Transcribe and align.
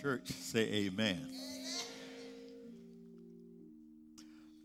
Church, 0.00 0.30
say 0.30 0.86
amen. 0.86 1.20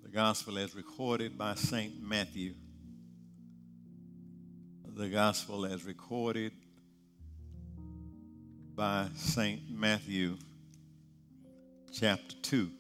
The 0.02 0.10
gospel 0.10 0.58
as 0.58 0.74
recorded 0.74 1.38
by 1.38 1.54
St. 1.56 2.02
Matthew. 2.02 2.54
The 4.96 5.10
gospel 5.10 5.66
as 5.66 5.84
recorded 5.84 6.54
by 8.74 9.10
St. 9.16 9.70
Matthew, 9.70 10.38
chapter 11.92 12.36
2. 12.42 12.72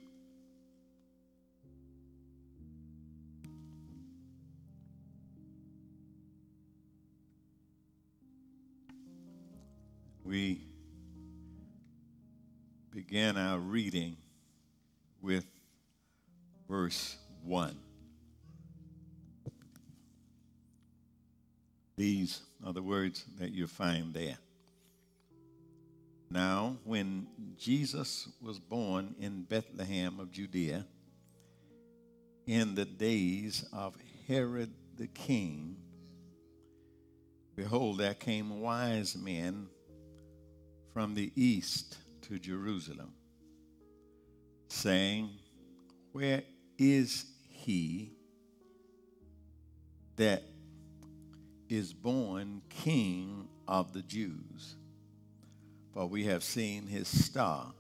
We 10.24 10.67
began 12.98 13.38
our 13.38 13.60
reading 13.60 14.18
with 15.22 15.46
verse 16.68 17.16
1. 17.44 17.78
These 21.96 22.42
are 22.66 22.74
the 22.74 22.82
words 22.82 23.24
that 23.38 23.52
you 23.52 23.68
find 23.68 24.16
there. 24.16 24.40
Now, 26.32 26.78
when 26.86 27.28
Jesus 27.56 28.30
was 28.42 28.58
born 28.58 29.14
in 29.20 29.44
Bethlehem 29.44 30.20
of 30.20 30.32
Judea, 30.32 30.84
in 32.48 32.74
the 32.74 32.86
days 32.86 33.64
of 33.72 33.96
Herod 34.28 34.72
the 34.98 35.06
king, 35.06 35.76
behold, 37.56 38.00
there 38.00 38.16
came 38.16 38.60
wise 38.60 39.16
men 39.16 39.68
from 40.96 41.14
the 41.14 41.32
east 41.36 41.96
to 42.28 42.40
Jerusalem, 42.40 43.14
saying, 44.68 45.30
Where 46.12 46.44
is 46.78 47.26
he 47.50 48.12
that 50.18 50.44
is 51.70 51.94
born 51.94 52.62
King 52.70 53.48
of 53.68 53.94
the 53.94 54.02
Jews? 54.02 54.76
For 55.94 56.06
we 56.06 56.26
have 56.26 56.44
seen 56.44 56.86
his 56.86 57.08
star 57.08 57.74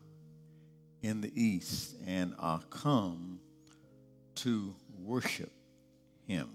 in 1.01 1.21
the 1.21 1.31
east 1.35 1.95
and 2.05 2.33
are 2.39 2.61
come 2.69 3.39
to 4.35 4.73
worship 4.97 5.51
him. 6.25 6.49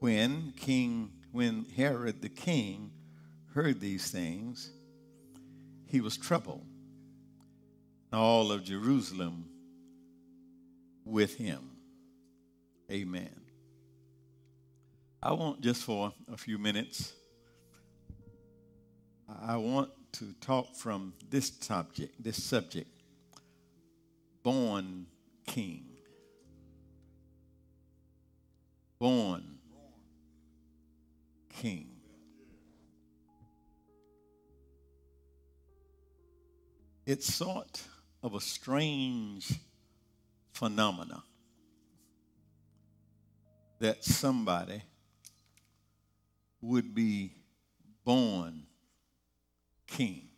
When 0.00 0.52
King, 0.56 1.12
when 1.32 1.64
Herod 1.76 2.20
the 2.20 2.28
king 2.28 2.92
heard 3.54 3.80
these 3.80 4.10
things, 4.10 4.70
he 5.88 6.00
was 6.00 6.16
troubled, 6.16 6.66
all 8.12 8.52
of 8.52 8.62
Jerusalem 8.62 9.46
with 11.04 11.34
him. 11.36 11.70
Amen. 12.90 13.40
I 15.22 15.32
want 15.32 15.62
just 15.62 15.82
for 15.82 16.12
a 16.30 16.36
few 16.36 16.58
minutes, 16.58 17.14
I 19.42 19.56
want 19.56 19.90
to 20.12 20.32
talk 20.40 20.76
from 20.76 21.14
this 21.28 21.52
subject, 21.60 22.22
this 22.22 22.42
subject, 22.42 22.90
born 24.42 25.06
king. 25.46 25.86
Born 28.98 29.58
king. 31.60 31.97
It's 37.08 37.34
sort 37.34 37.80
of 38.22 38.34
a 38.34 38.40
strange 38.42 39.54
phenomena 40.52 41.22
that 43.78 44.04
somebody 44.04 44.82
would 46.60 46.94
be 46.94 47.32
born 48.04 48.64
king. 49.86 50.28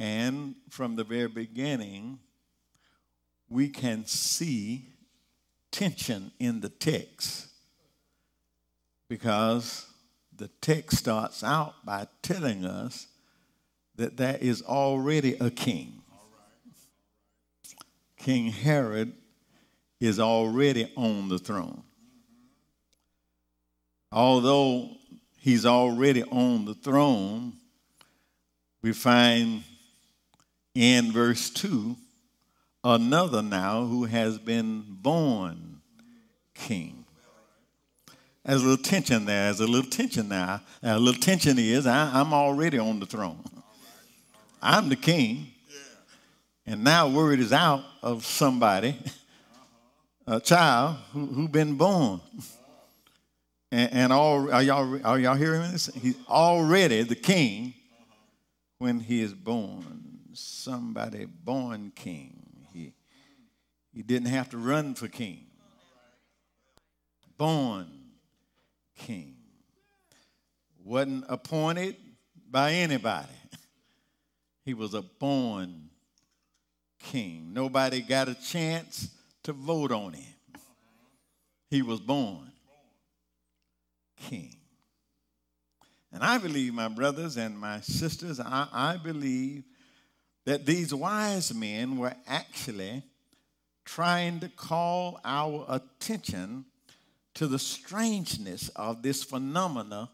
And 0.00 0.54
from 0.70 0.96
the 0.96 1.04
very 1.04 1.28
beginning, 1.28 2.18
we 3.50 3.68
can 3.68 4.06
see 4.06 4.94
tension 5.70 6.32
in 6.38 6.62
the 6.62 6.70
text 6.70 7.48
because 9.08 9.84
the 10.34 10.48
text 10.62 10.96
starts 10.96 11.44
out 11.44 11.84
by 11.84 12.06
telling 12.22 12.64
us 12.64 13.08
that 13.96 14.16
there 14.16 14.38
is 14.40 14.62
already 14.62 15.34
a 15.34 15.50
king. 15.50 16.02
King 18.18 18.50
Herod 18.50 19.12
is 20.00 20.18
already 20.18 20.92
on 20.96 21.28
the 21.28 21.38
throne. 21.38 21.82
Although 24.12 24.90
he's 25.38 25.66
already 25.66 26.22
on 26.24 26.64
the 26.64 26.74
throne, 26.74 27.54
we 28.82 28.92
find 28.92 29.62
in 30.74 31.12
verse 31.12 31.50
2 31.50 31.96
another 32.84 33.42
now 33.42 33.84
who 33.84 34.04
has 34.04 34.38
been 34.38 34.84
born 34.88 35.80
king. 36.54 37.04
There's 38.44 38.62
a 38.62 38.66
little 38.66 38.84
tension 38.84 39.24
there. 39.24 39.44
There's 39.44 39.60
a 39.60 39.66
little 39.66 39.90
tension 39.90 40.28
now. 40.28 40.60
A 40.82 40.98
little 40.98 41.20
tension 41.20 41.58
is 41.58 41.86
I, 41.86 42.20
am 42.20 42.32
already 42.32 42.78
on 42.78 43.00
the 43.00 43.06
throne. 43.06 43.42
I'm 44.62 44.88
the 44.88 44.96
king. 44.96 45.48
And 46.66 46.82
now 46.82 47.08
word 47.08 47.38
is 47.38 47.52
out 47.52 47.84
of 48.02 48.24
somebody, 48.24 48.96
uh-huh. 50.26 50.36
a 50.36 50.40
child 50.40 50.96
who, 51.12 51.26
who 51.26 51.48
been 51.48 51.76
born. 51.76 52.20
And, 53.70 53.92
and 53.92 54.12
all 54.12 54.52
are 54.52 54.62
y'all 54.62 55.06
are 55.06 55.18
y'all 55.18 55.36
hearing 55.36 55.70
this? 55.72 55.86
He's 55.94 56.16
already 56.28 57.02
the 57.02 57.14
king 57.14 57.74
when 58.78 59.00
he 59.00 59.20
is 59.20 59.32
born. 59.32 60.18
Somebody 60.32 61.26
born 61.26 61.92
king. 61.94 62.32
He 62.72 62.92
he 63.92 64.02
didn't 64.02 64.28
have 64.28 64.50
to 64.50 64.58
run 64.58 64.94
for 64.94 65.08
king. 65.08 65.46
Born 67.36 67.86
king. 68.96 69.36
Wasn't 70.84 71.24
appointed 71.28 71.96
by 72.50 72.72
anybody. 72.72 73.28
He 74.66 74.74
was 74.74 74.94
a 74.94 75.02
born 75.02 75.90
king. 76.98 77.54
Nobody 77.54 78.00
got 78.00 78.28
a 78.28 78.34
chance 78.34 79.08
to 79.44 79.52
vote 79.52 79.92
on 79.92 80.14
him. 80.14 80.34
He 81.70 81.82
was 81.82 82.00
born 82.00 82.50
king. 84.16 84.56
And 86.12 86.20
I 86.24 86.38
believe, 86.38 86.74
my 86.74 86.88
brothers 86.88 87.36
and 87.36 87.56
my 87.56 87.80
sisters, 87.80 88.40
I, 88.40 88.66
I 88.72 88.96
believe 88.96 89.62
that 90.46 90.66
these 90.66 90.92
wise 90.92 91.54
men 91.54 91.96
were 91.96 92.14
actually 92.26 93.04
trying 93.84 94.40
to 94.40 94.48
call 94.48 95.20
our 95.24 95.64
attention 95.68 96.64
to 97.34 97.46
the 97.46 97.58
strangeness 97.60 98.68
of 98.70 99.02
this 99.02 99.22
phenomena 99.22 100.10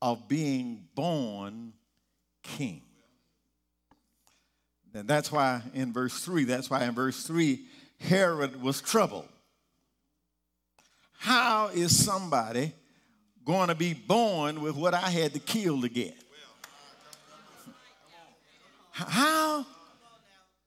of 0.00 0.26
being 0.26 0.88
born 0.96 1.72
king. 2.42 2.82
And 4.94 5.08
that's 5.08 5.32
why 5.32 5.62
in 5.74 5.92
verse 5.92 6.18
3, 6.20 6.44
that's 6.44 6.68
why 6.68 6.84
in 6.84 6.94
verse 6.94 7.24
3, 7.24 7.64
Herod 7.98 8.60
was 8.60 8.80
troubled. 8.80 9.28
How 11.18 11.68
is 11.68 12.04
somebody 12.04 12.72
going 13.44 13.68
to 13.68 13.74
be 13.74 13.94
born 13.94 14.60
with 14.60 14.76
what 14.76 14.92
I 14.92 15.08
had 15.08 15.32
to 15.34 15.38
kill 15.38 15.80
to 15.82 15.88
get? 15.88 16.16
How 18.90 19.64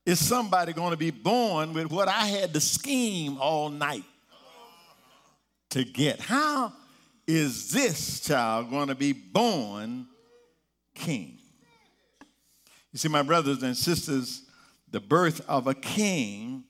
is 0.04 0.24
somebody 0.24 0.72
going 0.72 0.90
to 0.90 0.96
be 0.96 1.10
born 1.10 1.72
with 1.72 1.90
what 1.90 2.08
I 2.08 2.26
had 2.26 2.52
to 2.54 2.60
scheme 2.60 3.38
all 3.38 3.68
night 3.68 4.04
to 5.70 5.84
get? 5.84 6.20
How 6.20 6.72
is 7.26 7.70
this 7.70 8.20
child 8.20 8.70
going 8.70 8.88
to 8.88 8.94
be 8.94 9.12
born 9.12 10.06
king? 10.94 11.38
You 12.96 12.98
see, 12.98 13.08
my 13.08 13.20
brothers 13.20 13.62
and 13.62 13.76
sisters, 13.76 14.40
the 14.90 15.00
birth 15.00 15.46
of 15.50 15.66
a 15.66 15.74
king 15.74 16.64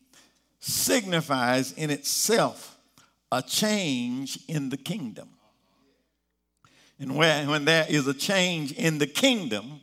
signifies 0.58 1.70
in 1.70 1.88
itself 1.88 2.76
a 3.30 3.40
change 3.40 4.40
in 4.48 4.68
the 4.68 4.76
kingdom. 4.76 5.28
And 6.98 7.14
when, 7.14 7.64
there 7.64 7.86
is 7.88 8.08
a 8.08 8.12
change 8.12 8.72
in 8.72 8.98
the 8.98 9.06
kingdom, 9.06 9.78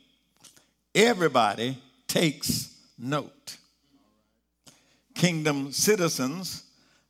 everybody 0.94 1.78
takes 2.10 2.75
note. 2.98 3.56
Kingdom 5.16 5.72
citizens, 5.72 6.66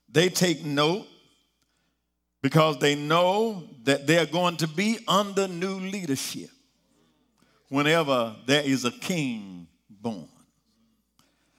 they 0.07 0.29
take 0.29 0.63
note 0.63 1.07
because 2.43 2.77
they 2.77 2.93
know 2.93 3.63
that 3.83 4.05
they're 4.05 4.27
going 4.27 4.57
to 4.57 4.67
be 4.67 4.99
under 5.07 5.47
new 5.47 5.79
leadership 5.79 6.51
whenever 7.73 8.35
there 8.45 8.61
is 8.61 8.85
a 8.85 8.91
king 8.91 9.65
born. 9.89 10.27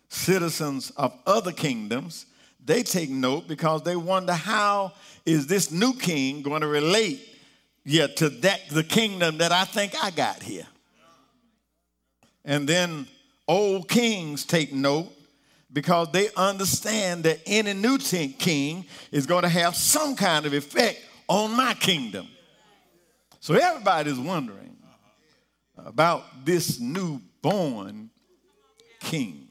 Citizens 0.09 0.91
of 0.91 1.13
other 1.27 1.51
kingdoms, 1.51 2.27
they 2.65 2.85
take 2.85 3.11
note 3.11 3.49
because 3.49 3.83
they 3.83 3.97
wonder 3.97 4.33
how 4.33 4.93
is 5.27 5.49
this 5.49 5.73
new 5.73 5.93
king 5.93 6.41
going 6.41 6.61
to 6.61 6.69
relate 6.69 7.21
yet 7.85 8.17
to 8.19 8.29
that 8.29 8.61
the 8.71 8.85
kingdom 8.85 9.39
that 9.39 9.51
I 9.51 9.65
think 9.65 9.93
I 10.01 10.13
got 10.13 10.41
here. 10.41 10.69
And 12.45 12.69
then 12.69 13.09
old 13.49 13.89
kings 13.89 14.45
take 14.45 14.73
note 14.73 15.13
because 15.73 16.13
they 16.13 16.29
understand 16.37 17.25
that 17.25 17.41
any 17.45 17.73
new 17.73 17.99
king 17.99 18.87
is 19.11 19.27
going 19.27 19.43
to 19.43 19.49
have 19.49 19.75
some 19.75 20.15
kind 20.15 20.47
of 20.47 20.55
effect 20.55 21.01
on 21.27 21.57
my 21.57 21.75
kingdom. 21.75 22.29
So 23.41 23.55
everybody's 23.55 24.21
wondering 24.21 24.74
about 25.77 26.45
this 26.45 26.79
newborn 26.79 28.11
king. 29.01 29.49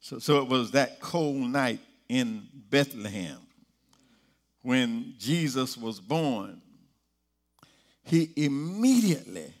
So, 0.00 0.18
so 0.18 0.42
it 0.42 0.48
was 0.48 0.72
that 0.72 1.00
cold 1.00 1.36
night 1.36 1.80
in 2.08 2.46
Bethlehem 2.70 3.38
when 4.62 5.14
Jesus 5.18 5.76
was 5.76 6.00
born. 6.00 6.60
He 8.04 8.30
immediately 8.36 9.52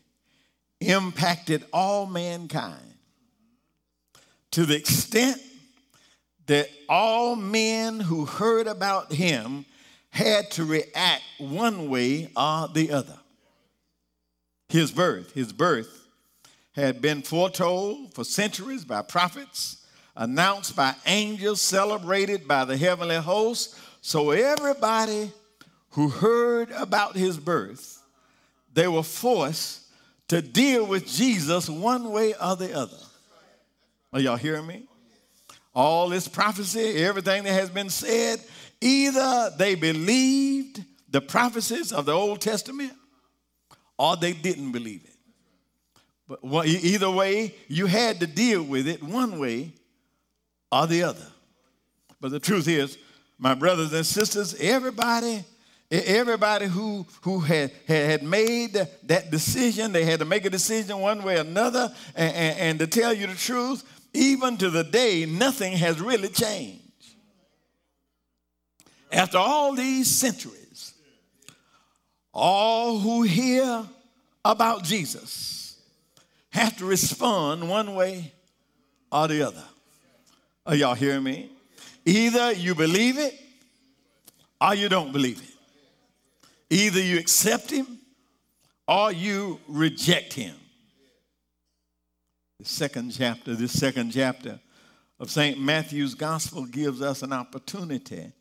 impacted 0.80 1.64
all 1.72 2.06
mankind 2.06 2.94
to 4.50 4.66
the 4.66 4.76
extent 4.76 5.40
that 6.46 6.68
all 6.88 7.36
men 7.36 8.00
who 8.00 8.26
heard 8.26 8.66
about 8.66 9.12
him 9.12 9.64
had 10.10 10.50
to 10.50 10.64
react 10.64 11.22
one 11.38 11.88
way 11.88 12.28
or 12.36 12.68
the 12.68 12.90
other. 12.92 13.18
His 14.72 14.90
birth, 14.90 15.34
his 15.34 15.52
birth 15.52 16.08
had 16.74 17.02
been 17.02 17.20
foretold 17.20 18.14
for 18.14 18.24
centuries 18.24 18.86
by 18.86 19.02
prophets, 19.02 19.86
announced 20.16 20.74
by 20.74 20.94
angels, 21.04 21.60
celebrated 21.60 22.48
by 22.48 22.64
the 22.64 22.78
heavenly 22.78 23.16
host. 23.16 23.76
So 24.00 24.30
everybody 24.30 25.30
who 25.90 26.08
heard 26.08 26.70
about 26.70 27.16
his 27.16 27.36
birth, 27.36 28.02
they 28.72 28.88
were 28.88 29.02
forced 29.02 29.82
to 30.28 30.40
deal 30.40 30.86
with 30.86 31.06
Jesus 31.06 31.68
one 31.68 32.10
way 32.10 32.32
or 32.42 32.56
the 32.56 32.74
other. 32.74 32.96
Are 34.14 34.20
y'all 34.20 34.36
hearing 34.36 34.66
me? 34.66 34.86
All 35.74 36.08
this 36.08 36.26
prophecy, 36.28 37.04
everything 37.04 37.44
that 37.44 37.52
has 37.52 37.68
been 37.68 37.90
said, 37.90 38.40
either 38.80 39.50
they 39.58 39.74
believed 39.74 40.82
the 41.10 41.20
prophecies 41.20 41.92
of 41.92 42.06
the 42.06 42.12
Old 42.12 42.40
Testament 42.40 42.94
or 43.98 44.16
they 44.16 44.32
didn't 44.32 44.72
believe 44.72 45.04
it. 45.04 46.38
But 46.42 46.66
either 46.66 47.10
way, 47.10 47.54
you 47.68 47.86
had 47.86 48.20
to 48.20 48.26
deal 48.26 48.62
with 48.62 48.88
it 48.88 49.02
one 49.02 49.38
way 49.38 49.72
or 50.70 50.86
the 50.86 51.02
other. 51.02 51.26
But 52.20 52.30
the 52.30 52.40
truth 52.40 52.68
is, 52.68 52.96
my 53.38 53.54
brothers 53.54 53.92
and 53.92 54.06
sisters, 54.06 54.54
everybody 54.60 55.44
Everybody 55.92 56.68
who, 56.68 57.06
who 57.20 57.40
had, 57.40 57.70
had 57.86 58.22
made 58.22 58.72
that 59.02 59.30
decision, 59.30 59.92
they 59.92 60.06
had 60.06 60.20
to 60.20 60.24
make 60.24 60.46
a 60.46 60.50
decision 60.50 60.98
one 60.98 61.22
way 61.22 61.36
or 61.36 61.42
another. 61.42 61.92
And, 62.14 62.34
and, 62.34 62.58
and 62.58 62.78
to 62.78 62.86
tell 62.86 63.12
you 63.12 63.26
the 63.26 63.34
truth, 63.34 63.84
even 64.14 64.56
to 64.56 64.70
the 64.70 64.84
day, 64.84 65.26
nothing 65.26 65.74
has 65.74 66.00
really 66.00 66.30
changed. 66.30 66.80
After 69.12 69.36
all 69.36 69.74
these 69.74 70.08
centuries, 70.08 70.61
all 72.32 72.98
who 72.98 73.22
hear 73.22 73.84
about 74.44 74.84
Jesus 74.84 75.76
have 76.50 76.76
to 76.78 76.84
respond 76.84 77.68
one 77.68 77.94
way 77.94 78.32
or 79.10 79.28
the 79.28 79.46
other. 79.46 79.64
Are 80.66 80.74
y'all 80.74 80.94
hearing 80.94 81.24
me? 81.24 81.50
Either 82.04 82.52
you 82.52 82.74
believe 82.74 83.18
it 83.18 83.38
or 84.60 84.74
you 84.74 84.88
don't 84.88 85.12
believe 85.12 85.40
it. 85.40 85.48
Either 86.70 87.00
you 87.00 87.18
accept 87.18 87.70
him 87.70 87.98
or 88.86 89.12
you 89.12 89.60
reject 89.68 90.32
him. 90.32 90.54
The 92.58 92.64
second 92.64 93.12
chapter, 93.12 93.54
this 93.54 93.72
second 93.72 94.12
chapter 94.12 94.60
of 95.18 95.30
St. 95.30 95.58
Matthew's 95.58 96.14
gospel 96.14 96.64
gives 96.64 97.02
us 97.02 97.22
an 97.22 97.32
opportunity 97.32 98.32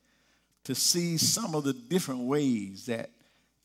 to 0.63 0.75
see 0.75 1.17
some 1.17 1.55
of 1.55 1.63
the 1.63 1.73
different 1.73 2.21
ways 2.21 2.85
that 2.85 3.09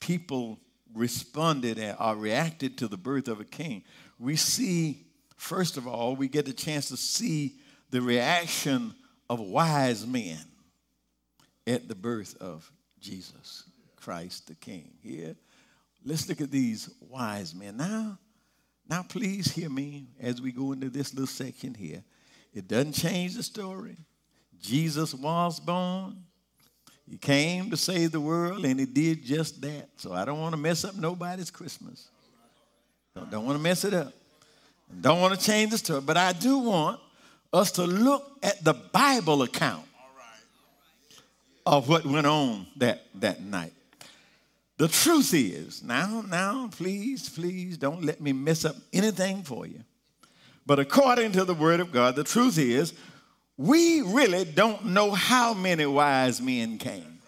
people 0.01 0.59
responded 0.95 1.79
or 1.79 1.97
uh, 2.01 2.15
reacted 2.15 2.79
to 2.79 2.89
the 2.89 2.97
birth 2.97 3.29
of 3.29 3.41
a 3.41 3.45
king. 3.45 3.83
We 4.19 4.37
see, 4.37 5.07
first 5.37 5.77
of 5.77 5.87
all, 5.87 6.17
we 6.17 6.29
get 6.29 6.49
a 6.49 6.53
chance 6.53 6.89
to 6.89 6.97
see 6.97 7.57
the 7.91 8.01
reaction 8.01 8.95
of 9.29 9.41
wise 9.41 10.07
men 10.07 10.39
at 11.67 11.89
the 11.89 11.95
birth 11.95 12.37
of 12.41 12.71
Jesus. 13.01 13.65
Christ 14.07 14.47
the 14.47 14.55
King. 14.55 14.93
Here, 15.03 15.35
let's 16.05 16.29
look 16.29 16.41
at 16.41 16.53
these 16.53 16.89
wise 17.01 17.53
men. 17.55 17.77
Now, 17.77 18.19
now 18.89 19.03
please 19.03 19.53
hear 19.53 19.69
me 19.69 20.07
as 20.21 20.41
we 20.41 20.53
go 20.53 20.71
into 20.71 20.91
this 20.91 21.13
little 21.13 21.27
section 21.27 21.75
here. 21.75 22.05
It 22.55 22.69
doesn't 22.69 22.93
change 22.93 23.35
the 23.35 23.43
story. 23.43 23.97
Jesus 24.61 25.13
was 25.13 25.59
born. 25.59 26.23
He 27.09 27.19
came 27.19 27.71
to 27.71 27.77
save 27.77 28.13
the 28.13 28.21
world, 28.21 28.65
and 28.65 28.81
he 28.81 28.87
did 28.87 29.25
just 29.25 29.61
that. 29.63 29.89
So 29.97 30.13
I 30.13 30.25
don't 30.25 30.41
want 30.41 30.55
to 30.55 30.61
mess 30.61 30.85
up 30.85 30.97
nobody's 30.97 31.51
Christmas. 31.51 32.09
Don't, 33.15 33.31
don't 33.31 33.47
want 33.47 33.59
to 33.59 33.63
mess 33.63 33.85
it 33.85 33.95
up. 33.95 34.13
Don't 35.01 35.21
want 35.21 35.39
to 35.39 35.45
change 35.45 35.71
the 35.71 35.79
story. 35.79 36.01
But 36.01 36.17
I 36.17 36.33
do 36.33 36.59
want 36.59 37.01
us 37.53 37.71
to 37.73 37.85
look 37.85 38.39
at 38.43 38.63
the 38.63 38.75
Bible 38.75 39.43
account 39.43 39.87
of 41.65 41.89
what 41.89 42.05
went 42.05 42.27
on 42.27 42.67
that, 42.77 43.07
that 43.15 43.43
night. 43.43 43.73
The 44.79 44.89
truth 44.89 45.33
is, 45.33 45.83
now, 45.83 46.23
now, 46.29 46.69
please, 46.71 47.29
please 47.29 47.79
don't 47.79 48.05
let 48.05 48.21
me 48.21 48.33
mess 48.33 48.65
up 48.65 48.77
anything 48.93 49.43
for 49.43 49.67
you. 49.67 49.81
But 50.67 50.79
according 50.79 51.33
to 51.33 51.45
the 51.45 51.55
Word 51.55 51.81
of 51.81 51.93
God, 51.93 52.15
the 52.15 52.25
truth 52.25 52.59
is, 52.59 52.93
we 53.59 54.03
really 54.03 54.45
don't 54.45 54.87
know 54.87 55.11
how 55.11 55.55
many 55.55 55.87
wise 55.87 56.41
men 56.41 56.79
came. 56.79 57.19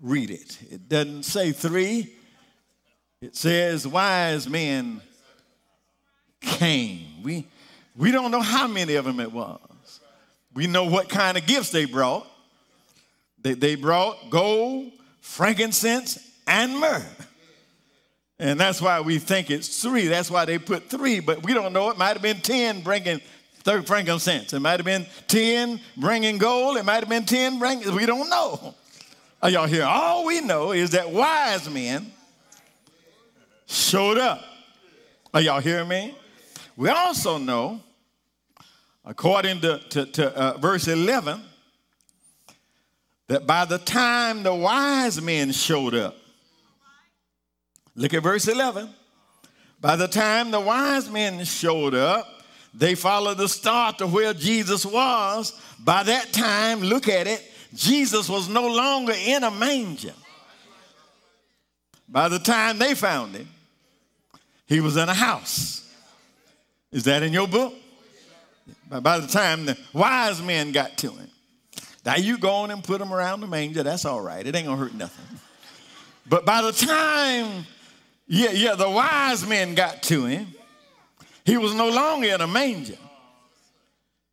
Read 0.00 0.30
it. 0.30 0.58
It 0.70 0.88
doesn't 0.88 1.24
say 1.24 1.52
three, 1.52 2.12
it 3.20 3.36
says 3.36 3.86
wise 3.86 4.48
men 4.48 5.00
came. 6.40 7.22
We, 7.22 7.46
we 7.96 8.12
don't 8.12 8.30
know 8.30 8.40
how 8.40 8.68
many 8.68 8.94
of 8.94 9.04
them 9.04 9.18
it 9.18 9.32
was. 9.32 10.00
We 10.54 10.66
know 10.66 10.84
what 10.84 11.08
kind 11.08 11.36
of 11.36 11.46
gifts 11.46 11.70
they 11.70 11.84
brought. 11.84 12.26
They, 13.42 13.54
they 13.54 13.74
brought 13.74 14.30
gold, 14.30 14.92
frankincense, 15.20 16.18
and 16.46 16.78
myrrh. 16.78 17.04
And 18.40 18.58
that's 18.58 18.80
why 18.80 19.00
we 19.00 19.18
think 19.18 19.50
it's 19.50 19.82
three. 19.82 20.06
That's 20.06 20.30
why 20.30 20.44
they 20.44 20.58
put 20.58 20.88
three, 20.88 21.18
but 21.18 21.42
we 21.42 21.54
don't 21.54 21.72
know. 21.72 21.90
It 21.90 21.98
might 21.98 22.12
have 22.12 22.22
been 22.22 22.40
10 22.40 22.82
bringing 22.82 23.20
frankincense. 23.64 24.52
It 24.52 24.60
might 24.60 24.78
have 24.78 24.84
been 24.84 25.06
10 25.28 25.80
bringing 25.96 26.38
gold. 26.38 26.76
It 26.76 26.84
might 26.84 27.00
have 27.00 27.08
been 27.08 27.24
10 27.24 27.58
bringing, 27.58 27.94
we 27.94 28.06
don't 28.06 28.28
know. 28.28 28.74
Are 29.42 29.50
y'all 29.50 29.66
here? 29.66 29.84
All 29.84 30.24
we 30.24 30.40
know 30.40 30.72
is 30.72 30.90
that 30.90 31.10
wise 31.10 31.68
men 31.70 32.10
showed 33.66 34.18
up. 34.18 34.42
Are 35.32 35.40
y'all 35.40 35.60
hearing 35.60 35.88
me? 35.88 36.16
We 36.76 36.88
also 36.88 37.38
know, 37.38 37.80
according 39.04 39.60
to, 39.60 39.78
to, 39.90 40.06
to 40.06 40.36
uh, 40.36 40.58
verse 40.58 40.88
11, 40.88 41.40
that 43.28 43.46
by 43.46 43.64
the 43.64 43.78
time 43.78 44.42
the 44.42 44.54
wise 44.54 45.20
men 45.20 45.52
showed 45.52 45.94
up, 45.94 46.16
look 47.94 48.14
at 48.14 48.22
verse 48.22 48.48
11. 48.48 48.88
By 49.80 49.96
the 49.96 50.08
time 50.08 50.50
the 50.50 50.60
wise 50.60 51.10
men 51.10 51.44
showed 51.44 51.94
up, 51.94 52.26
they 52.74 52.94
followed 52.94 53.38
the 53.38 53.48
star 53.48 53.92
to 53.94 54.06
where 54.06 54.34
Jesus 54.34 54.84
was. 54.84 55.52
By 55.78 56.02
that 56.04 56.32
time, 56.32 56.80
look 56.80 57.08
at 57.08 57.26
it, 57.26 57.42
Jesus 57.74 58.28
was 58.28 58.48
no 58.48 58.66
longer 58.66 59.14
in 59.14 59.44
a 59.44 59.50
manger. 59.50 60.14
By 62.08 62.28
the 62.28 62.38
time 62.38 62.78
they 62.78 62.94
found 62.94 63.34
him, 63.34 63.48
he 64.66 64.80
was 64.80 64.96
in 64.96 65.08
a 65.08 65.14
house. 65.14 65.92
Is 66.90 67.04
that 67.04 67.22
in 67.22 67.32
your 67.32 67.48
book? 67.48 67.74
By 68.88 69.18
the 69.18 69.26
time 69.26 69.66
the 69.66 69.76
wise 69.92 70.42
men 70.42 70.72
got 70.72 70.96
to 70.98 71.10
him, 71.10 71.28
now 72.04 72.16
you 72.16 72.38
go 72.38 72.50
on 72.50 72.70
and 72.70 72.82
put 72.82 72.98
them 72.98 73.12
around 73.12 73.40
the 73.40 73.46
manger. 73.46 73.82
That's 73.82 74.04
all 74.04 74.20
right. 74.20 74.46
It 74.46 74.54
ain't 74.54 74.66
gonna 74.66 74.78
hurt 74.78 74.94
nothing. 74.94 75.38
But 76.26 76.44
by 76.46 76.62
the 76.62 76.72
time, 76.72 77.66
yeah, 78.26 78.50
yeah, 78.50 78.74
the 78.74 78.88
wise 78.88 79.46
men 79.46 79.74
got 79.74 80.02
to 80.04 80.24
him, 80.24 80.48
he 81.48 81.56
was 81.56 81.72
no 81.74 81.88
longer 81.88 82.28
in 82.28 82.42
a 82.42 82.46
manger. 82.46 82.98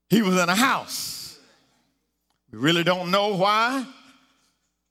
He 0.10 0.22
was 0.22 0.36
in 0.36 0.50
a 0.50 0.56
house. 0.56 1.40
We 2.52 2.60
really 2.60 2.84
don't 2.84 3.10
know 3.10 3.38
why. 3.38 3.86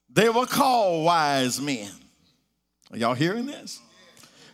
They 0.09 0.31
were 0.31 0.47
called 0.47 1.05
wise 1.05 1.61
men. 1.61 1.91
Are 2.91 2.97
y'all 2.97 3.13
hearing 3.13 3.45
this? 3.45 3.79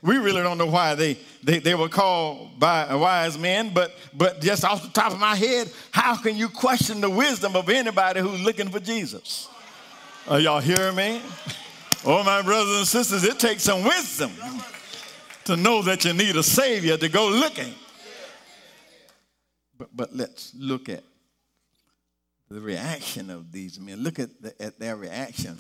we 0.03 0.17
really 0.17 0.43
don't 0.43 0.59
know 0.59 0.67
why 0.67 0.97
they, 0.97 1.17
they, 1.45 1.61
they 1.61 1.77
were 1.77 1.89
called 1.89 2.59
by 2.59 2.89
uh, 2.89 2.99
wise 2.99 3.39
men, 3.39 3.71
but, 3.73 3.93
but 4.15 4.41
just 4.41 4.65
off 4.65 4.83
the 4.83 4.89
top 4.89 5.13
of 5.13 5.21
my 5.21 5.37
head, 5.37 5.71
how 5.93 6.17
can 6.17 6.37
you 6.37 6.49
question 6.49 7.01
the 7.01 7.11
wisdom 7.11 7.55
of 7.55 7.69
anybody 7.69 8.19
who's 8.19 8.41
looking 8.41 8.69
for 8.69 8.81
Jesus? 8.81 9.47
Are 10.27 10.41
y'all 10.41 10.61
hearing 10.61 10.97
me? 10.97 11.23
Oh, 12.05 12.25
my 12.25 12.43
brothers 12.43 12.79
and 12.79 12.87
sisters, 12.87 13.23
it 13.23 13.39
takes 13.39 13.63
some 13.63 13.85
wisdom 13.85 14.33
to 15.45 15.57
know 15.57 15.83
that 15.83 16.05
you 16.05 16.13
need 16.13 16.37
a 16.37 16.43
Savior 16.43 16.97
to 16.97 17.09
go 17.09 17.29
looking. 17.29 17.75
But, 19.77 19.89
but 19.97 20.15
let's 20.15 20.53
look 20.55 20.89
at 20.89 21.03
the 22.51 22.61
reaction 22.61 23.31
of 23.31 23.53
these 23.53 23.81
men. 23.81 24.03
Look 24.03 24.19
at, 24.19 24.43
the, 24.43 24.61
at 24.61 24.79
their 24.79 24.97
reaction 24.97 25.57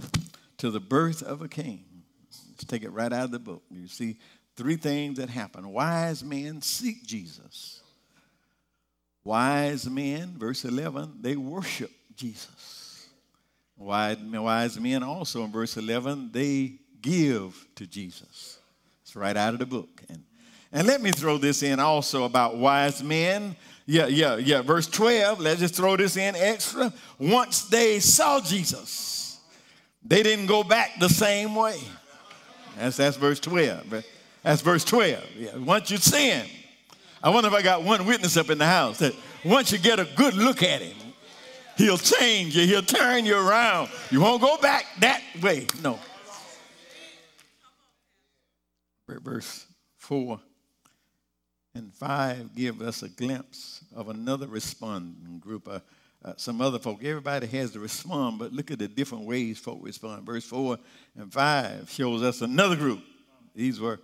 to 0.58 0.70
the 0.70 0.80
birth 0.80 1.22
of 1.22 1.40
a 1.40 1.48
king. 1.48 1.84
Let's 2.28 2.64
take 2.64 2.82
it 2.82 2.90
right 2.90 3.12
out 3.12 3.24
of 3.24 3.30
the 3.30 3.38
book. 3.38 3.62
You 3.70 3.88
see 3.88 4.18
three 4.56 4.76
things 4.76 5.18
that 5.18 5.30
happen. 5.30 5.72
Wise 5.72 6.22
men 6.22 6.60
seek 6.60 7.06
Jesus. 7.06 7.80
Wise 9.24 9.88
men, 9.88 10.34
verse 10.36 10.64
11, 10.64 11.18
they 11.20 11.36
worship 11.36 11.90
Jesus. 12.16 13.08
Wise, 13.76 14.18
wise 14.18 14.78
men 14.78 15.02
also, 15.02 15.44
in 15.44 15.52
verse 15.52 15.76
11, 15.76 16.30
they 16.32 16.74
give 17.00 17.66
to 17.76 17.86
Jesus. 17.86 18.59
It's 19.10 19.16
right 19.16 19.36
out 19.36 19.54
of 19.54 19.58
the 19.58 19.66
book. 19.66 20.04
And, 20.08 20.22
and 20.70 20.86
let 20.86 21.02
me 21.02 21.10
throw 21.10 21.36
this 21.36 21.64
in 21.64 21.80
also 21.80 22.22
about 22.22 22.58
wise 22.58 23.02
men. 23.02 23.56
Yeah, 23.84 24.06
yeah, 24.06 24.36
yeah. 24.36 24.62
Verse 24.62 24.86
12, 24.86 25.40
let's 25.40 25.58
just 25.58 25.74
throw 25.74 25.96
this 25.96 26.16
in 26.16 26.36
extra. 26.36 26.92
Once 27.18 27.64
they 27.64 27.98
saw 27.98 28.40
Jesus, 28.40 29.40
they 30.06 30.22
didn't 30.22 30.46
go 30.46 30.62
back 30.62 31.00
the 31.00 31.08
same 31.08 31.56
way. 31.56 31.80
That's, 32.78 32.98
that's 32.98 33.16
verse 33.16 33.40
12. 33.40 34.04
That's 34.44 34.62
verse 34.62 34.84
12. 34.84 35.24
Yeah. 35.36 35.56
Once 35.56 35.90
you 35.90 35.98
him, 35.98 36.46
I 37.20 37.30
wonder 37.30 37.48
if 37.48 37.54
I 37.54 37.62
got 37.62 37.82
one 37.82 38.06
witness 38.06 38.36
up 38.36 38.48
in 38.48 38.58
the 38.58 38.66
house 38.66 39.00
that 39.00 39.16
once 39.44 39.72
you 39.72 39.78
get 39.78 39.98
a 39.98 40.06
good 40.14 40.34
look 40.34 40.62
at 40.62 40.82
him, 40.82 40.96
he'll 41.76 41.98
change 41.98 42.56
you, 42.56 42.64
he'll 42.64 42.80
turn 42.80 43.26
you 43.26 43.36
around. 43.36 43.88
You 44.12 44.20
won't 44.20 44.40
go 44.40 44.56
back 44.58 44.84
that 45.00 45.20
way. 45.42 45.66
No. 45.82 45.98
Verse 49.18 49.66
4 49.96 50.40
and 51.74 51.94
5 51.94 52.54
give 52.54 52.80
us 52.82 53.02
a 53.02 53.08
glimpse 53.08 53.84
of 53.94 54.08
another 54.08 54.46
responding 54.46 55.38
group. 55.38 55.68
Uh, 55.68 55.80
uh, 56.22 56.34
some 56.36 56.60
other 56.60 56.78
folk. 56.78 57.02
Everybody 57.02 57.46
has 57.46 57.70
to 57.72 57.80
respond, 57.80 58.38
but 58.38 58.52
look 58.52 58.70
at 58.70 58.78
the 58.78 58.88
different 58.88 59.24
ways 59.24 59.58
folk 59.58 59.78
respond. 59.80 60.26
Verse 60.26 60.44
4 60.44 60.78
and 61.16 61.32
5 61.32 61.90
shows 61.90 62.22
us 62.22 62.42
another 62.42 62.76
group. 62.76 63.02
These 63.54 63.80
were 63.80 64.00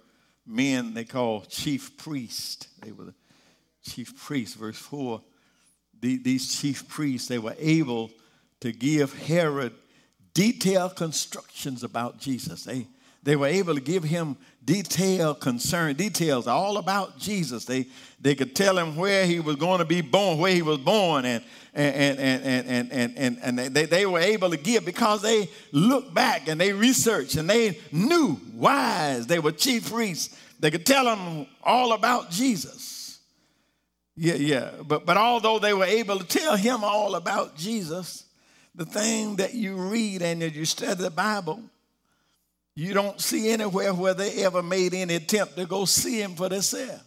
men 0.47 0.95
they 0.95 1.05
call 1.05 1.43
chief 1.43 1.97
priests. 1.99 2.69
They 2.83 2.93
were 2.93 3.05
the 3.05 3.15
chief 3.83 4.17
priests. 4.17 4.55
Verse 4.55 4.79
4 4.79 5.21
the, 6.01 6.19
these 6.19 6.55
chief 6.55 6.89
priests, 6.89 7.29
they 7.29 7.39
were 7.39 7.57
able 7.59 8.11
to 8.61 8.73
give 8.73 9.15
Herod 9.27 9.73
detailed 10.35 10.97
constructions 10.97 11.83
about 11.83 12.19
Jesus. 12.19 12.65
They, 12.65 12.87
they 13.26 13.35
were 13.35 13.49
able 13.49 13.75
to 13.75 13.80
give 13.80 14.04
him 14.04 14.37
detailed 14.64 15.40
concern, 15.40 15.97
details 15.97 16.47
all 16.47 16.76
about 16.76 17.18
Jesus. 17.18 17.64
They, 17.64 17.87
they 18.21 18.37
could 18.37 18.54
tell 18.54 18.78
him 18.78 18.95
where 18.95 19.26
he 19.26 19.40
was 19.40 19.56
going 19.56 19.80
to 19.80 19.85
be 19.85 20.00
born, 20.00 20.38
where 20.38 20.54
he 20.54 20.62
was 20.62 20.78
born, 20.78 21.25
and, 21.25 21.42
and, 21.75 22.21
and, 22.21 22.42
and, 22.45 22.66
and, 22.68 22.92
and, 22.92 23.16
and, 23.16 23.59
and 23.59 23.75
they, 23.75 23.85
they 23.85 24.06
were 24.06 24.21
able 24.21 24.50
to 24.50 24.56
give 24.56 24.85
because 24.85 25.23
they 25.23 25.49
looked 25.73 26.14
back 26.14 26.47
and 26.47 26.61
they 26.61 26.73
researched 26.73 27.35
and 27.35 27.50
they 27.50 27.80
knew 27.90 28.40
wise. 28.54 29.26
They 29.26 29.40
were 29.40 29.50
chief 29.50 29.90
priests. 29.90 30.38
They 30.61 30.71
could 30.71 30.87
tell 30.87 31.12
him 31.12 31.49
all 31.64 31.95
about 31.95 32.30
Jesus. 32.30 33.18
Yeah, 34.14 34.35
yeah. 34.35 34.71
But, 34.87 35.04
but 35.04 35.16
although 35.16 35.59
they 35.59 35.75
were 35.75 35.85
able 35.85 36.21
to 36.21 36.25
tell 36.25 36.54
him 36.54 36.85
all 36.85 37.16
about 37.16 37.56
Jesus, 37.56 38.23
the 38.76 38.87
thing 38.87 39.35
that 39.37 39.52
you 39.54 39.75
read 39.75 40.23
and 40.23 40.42
that 40.42 40.54
you 40.54 40.64
study 40.64 41.02
the 41.02 41.11
Bible, 41.11 41.61
you 42.76 42.92
don't 42.92 43.18
see 43.18 43.49
anywhere 43.49 43.95
where 43.95 44.12
they 44.12 44.45
ever 44.45 44.62
made 44.62 44.92
any 44.92 45.14
attempt 45.14 45.56
to 45.56 45.64
go 45.64 45.87
see 45.87 46.21
him 46.21 46.35
for 46.35 46.50
themselves. 46.50 47.02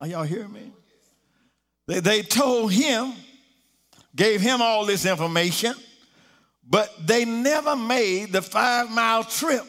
Are 0.00 0.08
y'all 0.08 0.24
hearing 0.24 0.52
me? 0.52 0.72
They, 1.86 2.00
they 2.00 2.22
told 2.22 2.72
him, 2.72 3.12
gave 4.14 4.40
him 4.40 4.62
all 4.62 4.86
this 4.86 5.04
information, 5.04 5.74
but 6.66 6.90
they 7.06 7.26
never 7.26 7.76
made 7.76 8.32
the 8.32 8.40
five 8.40 8.90
mile 8.90 9.24
trip 9.24 9.64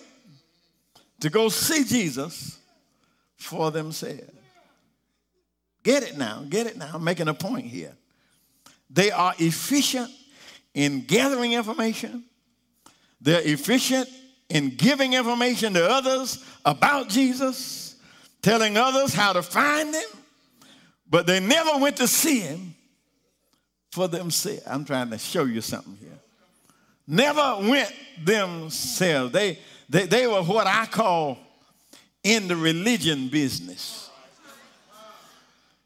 to 1.20 1.30
go 1.30 1.50
see 1.50 1.84
Jesus 1.84 2.58
for 3.36 3.72
themselves. 3.72 4.22
Get 5.84 6.04
it 6.04 6.18
now, 6.18 6.46
get 6.50 6.66
it 6.66 6.78
now. 6.78 6.92
I'm 6.94 7.04
making 7.04 7.28
a 7.28 7.34
point 7.34 7.66
here. 7.66 7.94
They 8.90 9.12
are 9.12 9.34
efficient 9.38 10.10
in 10.74 11.02
gathering 11.02 11.54
information 11.54 12.24
they're 13.22 13.42
efficient 13.42 14.10
in 14.50 14.70
giving 14.76 15.14
information 15.14 15.74
to 15.74 15.90
others 15.90 16.44
about 16.66 17.10
Jesus, 17.10 17.96
telling 18.42 18.78
others 18.78 19.14
how 19.14 19.34
to 19.34 19.42
find 19.42 19.94
him, 19.94 20.10
but 21.10 21.26
they 21.26 21.40
never 21.40 21.78
went 21.80 21.98
to 21.98 22.08
see 22.08 22.40
him 22.40 22.76
for 23.92 24.08
themselves. 24.08 24.62
I'm 24.68 24.86
trying 24.86 25.10
to 25.10 25.18
show 25.18 25.46
you 25.46 25.62
something 25.62 25.98
here. 26.00 26.20
Never 27.08 27.58
went 27.62 27.94
themselves. 28.24 29.32
They, 29.32 29.60
they, 29.90 30.06
they 30.06 30.28
were 30.28 30.44
what 30.44 30.68
I 30.68 30.86
call 30.86 31.38
in 32.24 32.48
the 32.48 32.56
religion 32.56 33.30
business. 33.30 34.10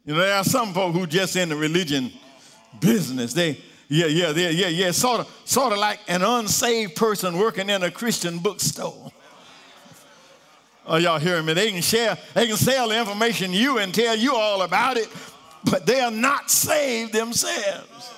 You 0.05 0.13
know, 0.13 0.19
there 0.19 0.35
are 0.35 0.43
some 0.43 0.73
folk 0.73 0.93
who 0.93 1.05
just 1.05 1.35
in 1.35 1.49
the 1.49 1.55
religion 1.55 2.11
business. 2.79 3.33
They, 3.33 3.59
yeah, 3.91 4.05
yeah, 4.05 4.31
yeah, 4.31 4.49
yeah, 4.49 4.67
yeah. 4.69 4.91
Sort 4.91 5.19
of, 5.19 5.41
sort 5.43 5.73
of 5.73 5.77
like 5.77 5.99
an 6.07 6.21
unsaved 6.21 6.95
person 6.95 7.37
working 7.37 7.69
in 7.69 7.83
a 7.83 7.91
Christian 7.91 8.39
bookstore. 8.39 9.11
Oh, 10.85 10.95
y'all 10.95 11.19
hearing 11.19 11.45
me? 11.45 11.51
They 11.51 11.71
can 11.71 11.81
share, 11.81 12.17
they 12.33 12.47
can 12.47 12.55
sell 12.55 12.87
the 12.87 12.97
information 12.97 13.51
you 13.51 13.79
and 13.79 13.93
tell 13.93 14.15
you 14.15 14.33
all 14.33 14.61
about 14.61 14.95
it, 14.95 15.09
but 15.69 15.85
they 15.85 15.99
are 15.99 16.09
not 16.09 16.49
saved 16.49 17.11
themselves. 17.11 18.13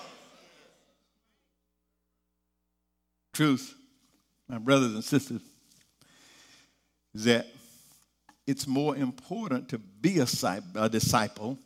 Truth, 3.33 3.73
my 4.47 4.59
brothers 4.59 4.93
and 4.93 5.03
sisters, 5.03 5.41
is 7.15 7.23
that 7.23 7.47
it's 8.45 8.67
more 8.67 8.95
important 8.95 9.69
to 9.69 9.79
be 9.79 10.19
a 10.19 10.89
disciple 10.89 11.57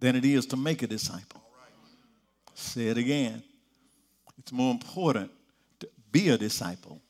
than 0.00 0.16
it 0.16 0.24
is 0.24 0.44
to 0.46 0.56
make 0.56 0.82
a 0.82 0.88
disciple. 0.88 1.45
Say 2.56 2.86
it 2.86 2.96
again. 2.96 3.42
It's 4.38 4.50
more 4.50 4.70
important 4.70 5.30
to 5.80 5.88
be 6.10 6.30
a 6.30 6.38
disciple 6.38 7.02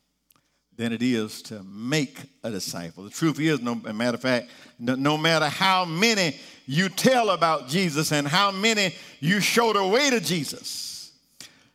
than 0.74 0.92
it 0.92 1.02
is 1.02 1.40
to 1.42 1.62
make 1.62 2.18
a 2.42 2.50
disciple. 2.50 3.04
The 3.04 3.10
truth 3.10 3.38
is, 3.38 3.60
no 3.60 3.76
matter 3.76 4.16
of 4.16 4.22
fact, 4.22 4.50
no, 4.78 4.96
no, 4.96 5.16
matter 5.16 5.46
how 5.46 5.84
many 5.84 6.36
you 6.66 6.88
tell 6.88 7.30
about 7.30 7.68
Jesus 7.68 8.12
and 8.12 8.26
how 8.26 8.50
many 8.50 8.94
you 9.20 9.40
show 9.40 9.72
the 9.72 9.86
way 9.86 10.10
to 10.10 10.20
Jesus, 10.20 11.12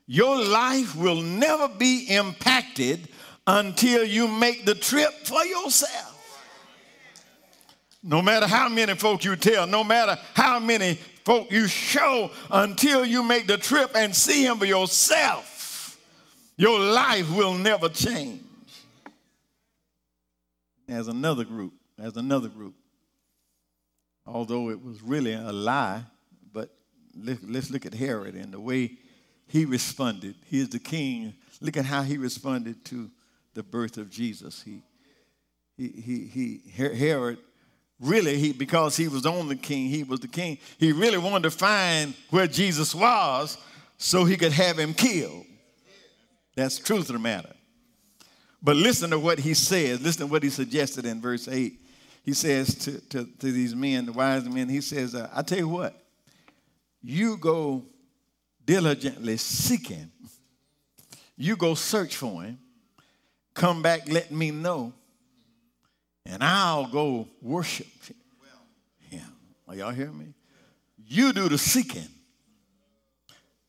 your 0.06 0.44
life 0.44 0.94
will 0.96 1.22
never 1.22 1.70
be 1.70 2.08
impacted 2.10 3.08
until 3.48 4.04
you 4.04 4.28
make 4.28 4.66
the 4.66 4.76
trip 4.76 5.12
for 5.24 5.44
yourself. 5.46 6.18
No 8.04 8.22
matter 8.22 8.48
how 8.48 8.68
many 8.68 8.96
folks 8.96 9.24
you 9.24 9.36
tell, 9.38 9.66
no 9.66 9.84
matter 9.84 10.18
how 10.34 10.60
many 10.60 11.00
folk 11.24 11.52
you 11.52 11.68
show 11.68 12.32
until 12.50 13.06
you 13.06 13.24
make 13.24 13.48
the 13.48 13.58
trip 13.58 13.92
and 13.96 14.16
see 14.16 14.46
him 14.46 14.58
for 14.58 14.66
yourself, 14.66 15.98
your 16.58 16.80
life 16.80 17.30
will 17.36 17.54
never 17.54 17.90
change. 17.90 18.42
As 20.88 21.08
another 21.08 21.44
group, 21.44 21.74
as 22.00 22.18
another 22.18 22.50
group, 22.50 22.76
although 24.26 24.70
it 24.70 24.84
was 24.84 25.02
really 25.02 25.34
a 25.34 25.52
lie, 25.52 26.04
but 26.54 26.70
let's 27.16 27.70
look 27.70 27.86
at 27.86 27.94
Herod 27.94 28.36
and 28.36 28.54
the 28.54 28.60
way 28.60 28.98
he 29.48 29.66
responded. 29.66 30.36
He 30.46 30.60
is 30.60 30.70
the 30.70 30.80
king. 30.80 31.34
Look 31.60 31.78
at 31.78 31.86
how 31.86 32.04
he 32.04 32.18
responded 32.18 32.84
to 32.86 33.10
the 33.54 33.64
birth 33.64 33.98
of 33.98 34.10
Jesus. 34.10 34.64
He, 34.64 34.82
he, 35.78 35.90
he, 35.90 36.62
he 36.70 36.72
Herod 36.72 37.38
really 38.02 38.38
he 38.38 38.52
because 38.52 38.98
he 38.98 39.08
was 39.08 39.26
on 39.26 39.48
the 39.48 39.56
king 39.56 39.90
he 39.90 40.04
was 40.04 40.20
the 40.20 40.28
king. 40.28 40.58
He 40.78 40.92
really 40.92 41.18
wanted 41.18 41.44
to 41.44 41.52
find 41.52 42.14
where 42.30 42.48
jesus 42.48 42.94
was 42.94 43.58
so 43.98 44.26
he 44.26 44.36
could 44.36 44.52
have 44.52 44.78
him 44.80 44.94
killed. 44.94 45.46
That's 46.56 46.80
truth 46.80 47.10
of 47.10 47.14
the 47.14 47.20
matter. 47.20 47.54
But 48.62 48.76
listen 48.76 49.12
to 49.12 49.20
what 49.20 49.40
he 49.40 49.54
says. 49.54 50.02
Listen 50.02 50.28
to 50.28 50.32
what 50.32 50.44
he 50.44 50.50
suggested 50.50 51.06
in 51.06 51.22
verse 51.22 51.48
8 51.48 51.80
he 52.24 52.34
says 52.34 52.76
to, 52.76 53.00
to, 53.10 53.26
to 53.40 53.52
these 53.52 53.74
men 53.76 54.06
the 54.06 54.14
wise 54.14 54.48
men 54.48 54.70
he 54.70 54.80
says 54.80 55.16
uh, 55.16 55.28
i 55.34 55.42
tell 55.42 55.58
you 55.58 55.68
what 55.68 56.00
you 57.02 57.36
go 57.38 57.84
diligently 58.64 59.38
seek 59.38 59.88
him 59.88 60.12
you 61.42 61.56
go 61.56 61.74
search 61.74 62.16
for 62.16 62.44
him. 62.44 62.60
Come 63.56 63.82
back 63.82 64.08
let 64.08 64.32
me 64.32 64.52
know 64.52 64.94
and 66.26 66.44
I'll 66.44 66.88
go 66.88 67.28
worship 67.42 67.88
him. 69.10 69.22
Are 69.68 69.76
y'all 69.76 69.92
hearing 69.92 70.18
me? 70.18 70.34
You 71.08 71.34
do 71.34 71.50
the 71.50 71.58
seeking, 71.58 72.08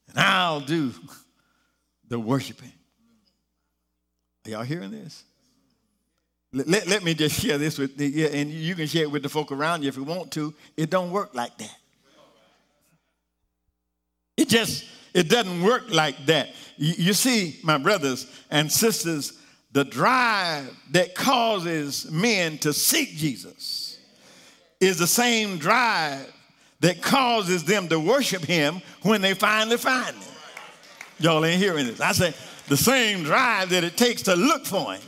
and 0.09 0.18
I'll 0.18 0.61
do 0.61 0.92
the 2.09 2.18
worshiping. 2.18 2.73
Are 4.47 4.50
y'all 4.50 4.62
hearing 4.62 4.90
this? 4.90 5.25
Let, 6.52 6.68
let, 6.68 6.87
let 6.87 7.04
me 7.04 7.14
just 7.14 7.40
share 7.40 7.56
this 7.56 7.78
with 7.78 8.00
you, 8.00 8.26
and 8.26 8.50
you 8.50 8.75
can 8.75 8.87
share 8.87 9.04
it 9.04 9.11
with 9.11 9.23
the 9.23 9.28
folk 9.28 9.52
around 9.52 9.82
you 9.82 9.88
if 9.88 9.97
you 9.97 10.04
want 10.04 10.32
to. 10.32 10.52
It 10.76 10.90
don't 10.90 11.11
work 11.11 11.35
like 11.35 11.56
that. 11.59 11.76
It 14.37 14.49
just, 14.49 14.85
it 15.14 15.28
doesn't 15.28 15.62
work 15.62 15.85
like 15.90 16.26
that. 16.26 16.50
You, 16.76 16.94
you 16.97 17.12
see, 17.12 17.59
my 17.62 17.78
brothers 17.78 18.26
and 18.50 18.71
sisters, 18.71 19.38
the 19.72 19.84
drive 19.84 20.76
that 20.90 21.14
causes 21.14 22.10
men 22.10 22.58
to 22.58 22.72
seek 22.72 23.10
Jesus 23.10 23.98
is 24.80 24.98
the 24.98 25.06
same 25.06 25.58
drive 25.58 26.30
that 26.80 27.00
causes 27.00 27.64
them 27.64 27.88
to 27.88 27.98
worship 27.98 28.44
him 28.44 28.82
when 29.02 29.20
they 29.22 29.34
finally 29.34 29.76
find 29.76 30.14
him. 30.14 30.32
Y'all 31.20 31.44
ain't 31.44 31.62
hearing 31.62 31.86
this. 31.86 32.00
I 32.00 32.12
say 32.12 32.34
the 32.68 32.76
same 32.76 33.22
drive 33.22 33.70
that 33.70 33.84
it 33.84 33.96
takes 33.96 34.22
to 34.22 34.34
look 34.34 34.66
for 34.66 34.92
him 34.92 35.02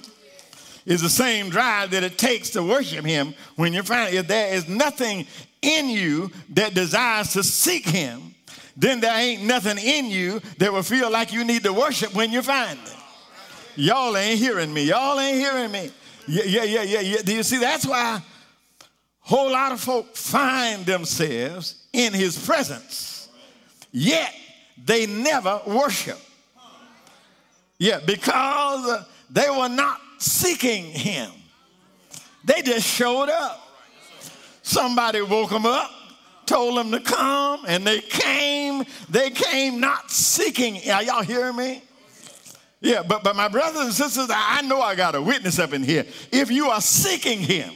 is 0.86 1.02
the 1.02 1.08
same 1.08 1.50
drive 1.50 1.90
that 1.90 2.02
it 2.02 2.16
takes 2.16 2.50
to 2.50 2.62
worship 2.62 3.04
him 3.04 3.34
when 3.56 3.72
you 3.72 3.82
find 3.82 4.14
if 4.14 4.28
there 4.28 4.54
is 4.54 4.68
nothing 4.68 5.26
in 5.62 5.88
you 5.88 6.30
that 6.50 6.74
desires 6.74 7.32
to 7.32 7.42
seek 7.42 7.86
him 7.86 8.34
then 8.76 9.00
there 9.00 9.16
ain't 9.16 9.42
nothing 9.42 9.78
in 9.78 10.06
you 10.06 10.40
that 10.58 10.72
will 10.72 10.82
feel 10.82 11.10
like 11.10 11.32
you 11.32 11.44
need 11.44 11.62
to 11.62 11.72
worship 11.72 12.14
when 12.14 12.30
you 12.30 12.42
find 12.42 12.78
him 12.78 12.98
y'all 13.76 14.16
ain't 14.16 14.38
hearing 14.38 14.72
me 14.72 14.84
y'all 14.84 15.18
ain't 15.18 15.38
hearing 15.38 15.70
me 15.70 15.90
yeah 16.26 16.44
yeah 16.44 16.64
yeah 16.64 16.82
yeah, 16.82 17.00
yeah. 17.00 17.22
do 17.22 17.34
you 17.34 17.42
see 17.42 17.58
that's 17.58 17.86
why 17.86 18.16
a 18.16 18.84
whole 19.20 19.50
lot 19.50 19.72
of 19.72 19.80
folk 19.80 20.14
find 20.14 20.84
themselves 20.86 21.86
in 21.92 22.12
his 22.12 22.38
presence 22.44 23.28
yet 23.92 24.32
they 24.84 25.06
never 25.06 25.60
worship 25.66 26.18
yeah 27.78 28.00
because 28.04 28.86
uh, 28.88 29.04
they 29.30 29.50
were 29.50 29.68
not 29.68 30.00
seeking 30.18 30.84
him. 30.84 31.30
They 32.44 32.62
just 32.62 32.86
showed 32.86 33.28
up. 33.28 33.60
Somebody 34.62 35.20
woke 35.20 35.50
them 35.50 35.66
up, 35.66 35.90
told 36.46 36.78
them 36.78 36.90
to 36.90 37.00
come, 37.00 37.64
and 37.66 37.86
they 37.86 38.00
came. 38.00 38.84
They 39.10 39.30
came 39.30 39.80
not 39.80 40.10
seeking. 40.10 40.76
Are 40.90 41.02
y'all 41.02 41.22
hearing 41.22 41.56
me? 41.56 41.82
Yeah, 42.84 43.02
but, 43.02 43.24
but 43.24 43.34
my 43.34 43.48
brothers 43.48 43.80
and 43.80 43.94
sisters, 43.94 44.28
I 44.30 44.60
know 44.60 44.78
I 44.82 44.94
got 44.94 45.14
a 45.14 45.22
witness 45.22 45.58
up 45.58 45.72
in 45.72 45.82
here. 45.82 46.04
If 46.30 46.50
you 46.50 46.68
are 46.68 46.82
seeking 46.82 47.40
him, 47.40 47.72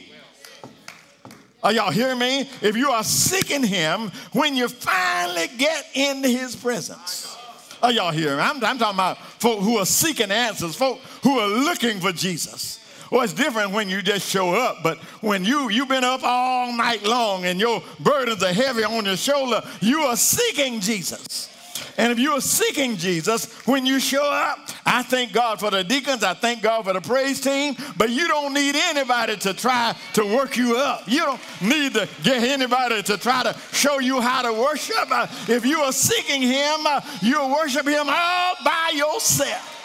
are 1.63 1.73
y'all 1.73 1.89
hearing 1.89 2.19
me? 2.19 2.41
If 2.61 2.77
you 2.77 2.91
are 2.91 3.03
seeking 3.03 3.63
him, 3.63 4.11
when 4.33 4.55
you 4.55 4.67
finally 4.67 5.47
get 5.57 5.83
into 5.95 6.29
his 6.29 6.55
presence, 6.55 7.35
are 7.81 7.91
y'all 7.91 8.11
hearing? 8.11 8.39
I'm, 8.39 8.63
I'm 8.63 8.77
talking 8.77 8.93
about 8.93 9.17
folk 9.17 9.61
who 9.61 9.79
are 9.79 9.85
seeking 9.85 10.29
answers, 10.29 10.75
folk 10.75 10.99
who 11.23 11.39
are 11.39 11.47
looking 11.47 11.99
for 11.99 12.11
Jesus. 12.11 12.79
Well, 13.11 13.23
it's 13.23 13.33
different 13.33 13.71
when 13.71 13.89
you 13.89 14.03
just 14.03 14.29
show 14.29 14.53
up, 14.53 14.83
but 14.83 14.99
when 15.21 15.43
you 15.43 15.69
you've 15.69 15.89
been 15.89 16.03
up 16.03 16.21
all 16.23 16.71
night 16.77 17.03
long 17.03 17.45
and 17.45 17.59
your 17.59 17.81
burdens 17.99 18.43
are 18.43 18.53
heavy 18.53 18.83
on 18.83 19.05
your 19.05 19.17
shoulder, 19.17 19.63
you 19.81 20.01
are 20.01 20.15
seeking 20.15 20.79
Jesus. 20.79 21.49
And 21.97 22.11
if 22.11 22.19
you 22.19 22.31
are 22.31 22.41
seeking 22.41 22.97
Jesus, 22.97 23.51
when 23.67 23.85
you 23.85 23.99
show 23.99 24.23
up, 24.23 24.69
I 24.85 25.03
thank 25.03 25.33
God 25.33 25.59
for 25.59 25.71
the 25.71 25.83
deacons, 25.83 26.23
I 26.23 26.33
thank 26.33 26.61
God 26.61 26.85
for 26.85 26.93
the 26.93 27.01
praise 27.01 27.41
team, 27.41 27.75
but 27.97 28.09
you 28.09 28.27
don't 28.27 28.53
need 28.53 28.75
anybody 28.75 29.37
to 29.37 29.53
try 29.53 29.95
to 30.13 30.23
work 30.23 30.57
you 30.57 30.77
up. 30.77 31.03
You 31.07 31.19
don't 31.19 31.41
need 31.61 31.93
to 31.93 32.07
get 32.23 32.43
anybody 32.43 33.03
to 33.03 33.17
try 33.17 33.43
to 33.43 33.55
show 33.71 33.99
you 33.99 34.21
how 34.21 34.41
to 34.41 34.53
worship. 34.53 35.09
Uh, 35.09 35.27
if 35.47 35.65
you 35.65 35.79
are 35.79 35.91
seeking 35.91 36.41
Him, 36.41 36.85
uh, 36.85 37.01
you'll 37.21 37.51
worship 37.51 37.87
Him 37.87 38.07
all 38.07 38.55
by 38.63 38.91
yourself. 38.95 39.78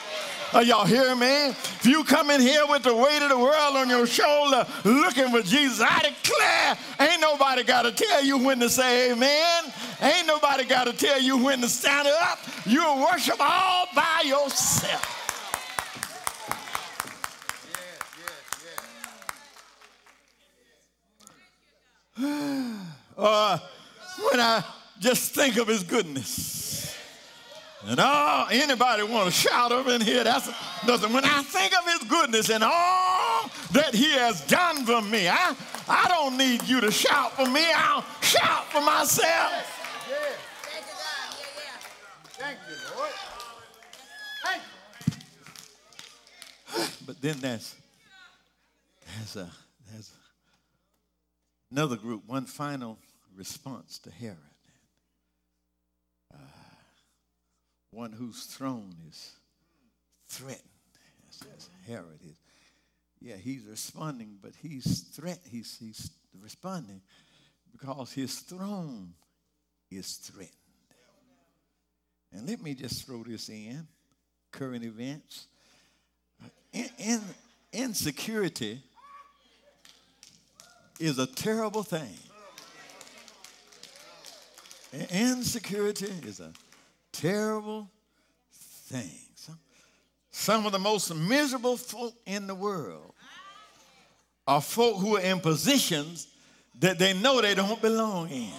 Are 0.54 0.62
y'all 0.62 0.86
hearing 0.86 1.18
me? 1.18 1.48
If 1.48 1.84
you 1.84 2.04
come 2.04 2.30
in 2.30 2.40
here 2.40 2.64
with 2.68 2.84
the 2.84 2.94
weight 2.94 3.20
of 3.22 3.28
the 3.28 3.38
world 3.38 3.74
on 3.74 3.90
your 3.90 4.06
shoulder 4.06 4.64
looking 4.84 5.28
for 5.32 5.42
Jesus, 5.42 5.80
I 5.80 5.98
declare 5.98 6.78
ain't 7.10 7.20
nobody 7.20 7.64
got 7.64 7.82
to 7.82 7.90
tell 7.90 8.22
you 8.22 8.38
when 8.38 8.60
to 8.60 8.70
say 8.70 9.10
amen. 9.10 9.64
Ain't 10.00 10.28
nobody 10.28 10.64
got 10.64 10.84
to 10.86 10.92
tell 10.92 11.20
you 11.20 11.38
when 11.38 11.60
to 11.60 11.68
stand 11.68 12.06
up. 12.06 12.38
You'll 12.66 13.00
worship 13.00 13.34
all 13.40 13.88
by 13.96 14.22
yourself. 14.24 15.10
uh, 23.18 23.58
when 24.30 24.38
I 24.38 24.62
just 25.00 25.34
think 25.34 25.56
of 25.56 25.66
his 25.66 25.82
goodness. 25.82 26.83
And 27.86 28.00
all 28.00 28.46
anybody 28.50 29.02
want 29.02 29.26
to 29.26 29.30
shout 29.30 29.70
up 29.70 29.86
in 29.88 30.00
here, 30.00 30.24
that's 30.24 30.48
nothing. 30.86 31.12
When 31.12 31.24
I 31.24 31.42
think 31.42 31.76
of 31.78 31.84
his 31.84 32.08
goodness 32.08 32.48
and 32.48 32.64
all 32.64 33.50
that 33.72 33.94
he 33.94 34.10
has 34.12 34.40
done 34.46 34.86
for 34.86 35.02
me, 35.02 35.28
I, 35.28 35.54
I 35.86 36.08
don't 36.08 36.38
need 36.38 36.62
you 36.66 36.80
to 36.80 36.90
shout 36.90 37.32
for 37.32 37.46
me. 37.46 37.64
I'll 37.74 38.02
shout 38.22 38.64
for 38.72 38.80
myself. 38.80 39.52
Yeah. 40.08 40.16
Thank 40.62 40.86
you, 40.86 40.94
God. 40.96 41.36
Yeah, 41.38 41.60
yeah. 41.60 42.46
Thank 42.46 42.58
you, 42.68 42.76
Lord. 42.96 43.12
Thank 44.44 44.62
you. 46.78 47.06
But 47.06 47.20
then 47.20 47.38
there's, 47.40 47.74
there's, 49.18 49.36
a, 49.36 49.50
there's 49.92 50.10
another 51.70 51.96
group, 51.96 52.22
one 52.26 52.46
final 52.46 52.98
response 53.36 53.98
to 53.98 54.10
Herod. 54.10 54.53
One 57.94 58.12
whose 58.12 58.44
throne 58.44 58.94
is 59.08 59.32
threatened. 60.28 60.60
As 61.56 61.68
Herod 61.86 62.20
is. 62.22 62.36
Yeah, 63.20 63.36
he's 63.36 63.64
responding, 63.64 64.36
but 64.42 64.52
he's 64.60 65.00
threat. 65.00 65.40
He's, 65.50 65.78
he's 65.78 66.10
responding 66.40 67.00
because 67.72 68.12
his 68.12 68.40
throne 68.40 69.14
is 69.90 70.14
threatened. 70.16 70.50
And 72.32 72.48
let 72.48 72.60
me 72.60 72.74
just 72.74 73.06
throw 73.06 73.22
this 73.22 73.48
in 73.48 73.86
current 74.50 74.84
events. 74.84 75.46
In, 76.72 76.88
in, 76.98 77.20
insecurity 77.72 78.82
is 80.98 81.18
a 81.18 81.26
terrible 81.26 81.82
thing. 81.82 82.18
Insecurity 85.10 86.12
is 86.24 86.40
a 86.40 86.52
terrible 87.14 87.88
things. 88.52 89.50
Some 90.30 90.66
of 90.66 90.72
the 90.72 90.78
most 90.78 91.14
miserable 91.14 91.76
folk 91.76 92.14
in 92.26 92.46
the 92.46 92.54
world 92.54 93.14
are 94.46 94.60
folk 94.60 95.00
who 95.00 95.16
are 95.16 95.20
in 95.20 95.40
positions 95.40 96.28
that 96.80 96.98
they 96.98 97.14
know 97.14 97.40
they 97.40 97.54
don't 97.54 97.80
belong 97.80 98.28
in. 98.30 98.52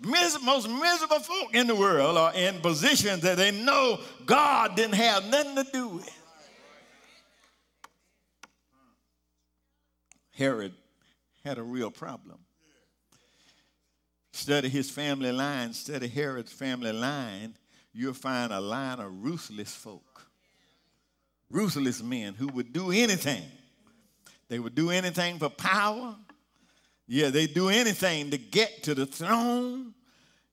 most 0.44 0.68
miserable 0.68 1.18
folk 1.18 1.54
in 1.54 1.66
the 1.66 1.74
world 1.74 2.16
are 2.16 2.32
in 2.32 2.60
positions 2.60 3.22
that 3.22 3.36
they 3.36 3.50
know 3.50 3.98
God 4.24 4.76
didn't 4.76 4.94
have 4.94 5.26
nothing 5.26 5.56
to 5.56 5.64
do 5.72 5.88
with. 5.88 6.14
Herod 10.30 10.72
had 11.44 11.58
a 11.58 11.62
real 11.62 11.90
problem 11.90 12.38
study 14.32 14.68
his 14.68 14.90
family 14.90 15.32
line, 15.32 15.72
study 15.72 16.08
Herod's 16.08 16.52
family 16.52 16.92
line, 16.92 17.54
you'll 17.92 18.14
find 18.14 18.52
a 18.52 18.60
line 18.60 19.00
of 19.00 19.24
ruthless 19.24 19.74
folk. 19.74 20.26
Ruthless 21.50 22.02
men 22.02 22.34
who 22.34 22.48
would 22.48 22.72
do 22.72 22.90
anything. 22.90 23.42
They 24.48 24.58
would 24.58 24.74
do 24.74 24.90
anything 24.90 25.38
for 25.38 25.48
power. 25.48 26.14
Yeah, 27.06 27.30
they 27.30 27.46
do 27.46 27.70
anything 27.70 28.30
to 28.30 28.38
get 28.38 28.82
to 28.84 28.94
the 28.94 29.06
throne. 29.06 29.94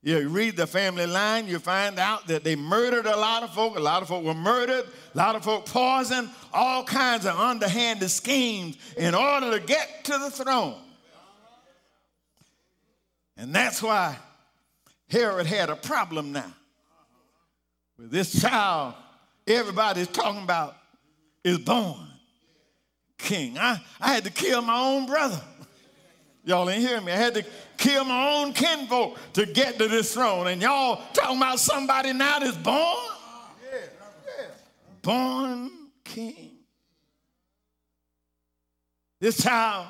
Yeah, 0.02 0.18
you 0.18 0.28
read 0.28 0.56
the 0.56 0.66
family 0.66 1.06
line, 1.06 1.48
you 1.48 1.58
find 1.58 1.98
out 1.98 2.28
that 2.28 2.44
they 2.44 2.54
murdered 2.54 3.06
a 3.06 3.16
lot 3.16 3.42
of 3.42 3.52
folk. 3.52 3.76
A 3.76 3.80
lot 3.80 4.02
of 4.02 4.08
folk 4.08 4.24
were 4.24 4.34
murdered. 4.34 4.84
A 5.14 5.18
lot 5.18 5.34
of 5.34 5.44
folk 5.44 5.66
poisoned. 5.66 6.30
All 6.52 6.84
kinds 6.84 7.26
of 7.26 7.36
underhanded 7.36 8.08
schemes 8.10 8.76
in 8.96 9.14
order 9.14 9.58
to 9.58 9.66
get 9.66 10.04
to 10.04 10.12
the 10.12 10.30
throne. 10.30 10.80
And 13.36 13.54
that's 13.54 13.82
why 13.82 14.16
Herod 15.08 15.46
had 15.46 15.70
a 15.70 15.76
problem 15.76 16.32
now. 16.32 16.52
With 17.98 18.10
this 18.10 18.40
child, 18.40 18.94
everybody's 19.46 20.08
talking 20.08 20.42
about 20.42 20.76
is 21.44 21.58
born 21.58 22.08
king. 23.18 23.58
I, 23.58 23.80
I 24.00 24.12
had 24.12 24.24
to 24.24 24.30
kill 24.30 24.62
my 24.62 24.78
own 24.78 25.06
brother. 25.06 25.40
Y'all 26.44 26.68
ain't 26.70 26.80
hearing 26.80 27.04
me. 27.04 27.12
I 27.12 27.16
had 27.16 27.34
to 27.34 27.44
kill 27.76 28.04
my 28.04 28.34
own 28.34 28.52
kinfolk 28.52 29.18
to 29.32 29.46
get 29.46 29.78
to 29.78 29.88
this 29.88 30.14
throne. 30.14 30.46
And 30.46 30.62
y'all 30.62 31.02
talking 31.12 31.36
about 31.36 31.58
somebody 31.58 32.12
now 32.12 32.38
that's 32.38 32.56
born? 32.56 32.96
Born 35.02 35.70
king. 36.04 36.52
This 39.20 39.42
child 39.42 39.86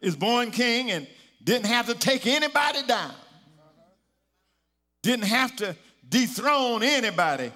is 0.00 0.16
born 0.16 0.50
king 0.50 0.90
and 0.90 1.06
didn't 1.48 1.66
have 1.66 1.86
to 1.86 1.94
take 1.94 2.26
anybody 2.26 2.82
down, 2.82 3.14
didn't 5.00 5.24
have 5.24 5.56
to 5.56 5.74
dethrone 6.06 6.82
anybody. 6.82 7.50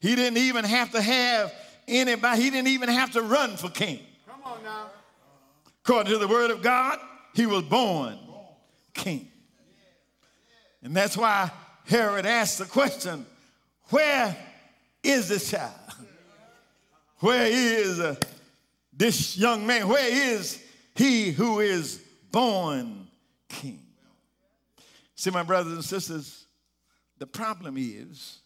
He 0.00 0.16
didn't 0.16 0.38
even 0.38 0.64
have 0.64 0.92
to 0.92 1.02
have 1.02 1.52
anybody, 1.86 2.40
he 2.40 2.48
didn't 2.48 2.68
even 2.68 2.88
have 2.88 3.10
to 3.12 3.20
run 3.20 3.58
for 3.58 3.68
king. 3.68 4.00
Come 4.26 4.40
on 4.42 4.62
now. 4.62 4.86
According 5.84 6.12
to 6.14 6.18
the 6.18 6.28
word 6.28 6.50
of 6.50 6.62
God, 6.62 6.98
he 7.34 7.44
was 7.44 7.62
born 7.64 8.18
king. 8.94 9.28
And 10.82 10.96
that's 10.96 11.14
why 11.14 11.50
Herod 11.84 12.24
asked 12.24 12.56
the 12.56 12.64
question 12.64 13.26
where 13.90 14.34
is 15.02 15.28
this 15.28 15.50
child? 15.50 15.74
Where 17.18 17.46
is 17.46 18.00
uh, 18.00 18.14
this 18.94 19.36
young 19.36 19.66
man? 19.66 19.88
Where 19.88 20.08
is 20.08 20.62
he 20.94 21.32
who 21.32 21.60
is 21.60 22.00
born? 22.32 23.08
See, 25.20 25.30
my 25.30 25.42
brothers 25.42 25.74
and 25.74 25.84
sisters, 25.84 26.46
the 27.18 27.26
problem 27.26 27.76
is 27.76 28.38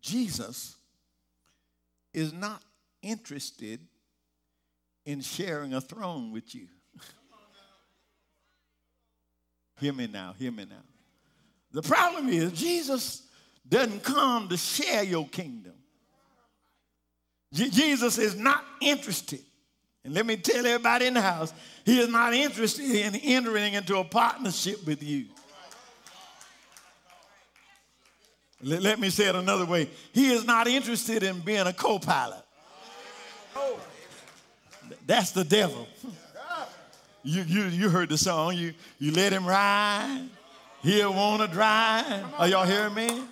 Jesus 0.00 0.76
is 2.14 2.32
not 2.32 2.62
interested 3.02 3.80
in 5.04 5.20
sharing 5.20 5.74
a 5.74 5.80
throne 5.80 6.30
with 6.30 6.54
you. 6.54 6.68
hear 9.80 9.92
me 9.92 10.06
now, 10.06 10.36
hear 10.38 10.52
me 10.52 10.66
now. 10.70 10.84
The 11.72 11.82
problem 11.82 12.28
is 12.28 12.52
Jesus 12.52 13.24
doesn't 13.68 14.04
come 14.04 14.48
to 14.50 14.56
share 14.56 15.02
your 15.02 15.26
kingdom. 15.26 15.74
Jesus 17.52 18.18
is 18.18 18.36
not 18.36 18.64
interested. 18.80 19.42
And 20.04 20.14
let 20.14 20.26
me 20.26 20.36
tell 20.36 20.64
everybody 20.64 21.06
in 21.06 21.14
the 21.14 21.22
house, 21.22 21.52
he 21.84 21.98
is 21.98 22.08
not 22.08 22.34
interested 22.34 22.88
in 22.88 23.16
entering 23.16 23.74
into 23.74 23.98
a 23.98 24.04
partnership 24.04 24.86
with 24.86 25.02
you. 25.02 25.26
Let, 28.62 28.82
let 28.82 29.00
me 29.00 29.10
say 29.10 29.28
it 29.28 29.34
another 29.34 29.66
way. 29.66 29.88
He 30.12 30.32
is 30.32 30.44
not 30.44 30.66
interested 30.66 31.22
in 31.22 31.40
being 31.40 31.66
a 31.66 31.72
co 31.72 31.98
pilot. 31.98 32.42
That's 35.06 35.30
the 35.30 35.44
devil. 35.44 35.86
You, 37.22 37.42
you, 37.42 37.64
you 37.64 37.88
heard 37.88 38.08
the 38.08 38.18
song. 38.18 38.56
You, 38.56 38.74
you 38.98 39.12
let 39.12 39.32
him 39.32 39.46
ride. 39.46 40.28
He'll 40.82 41.12
want 41.12 41.42
to 41.42 41.48
drive. 41.48 42.24
Are 42.38 42.48
y'all 42.48 42.64
hearing 42.64 42.94
me? 42.94 43.22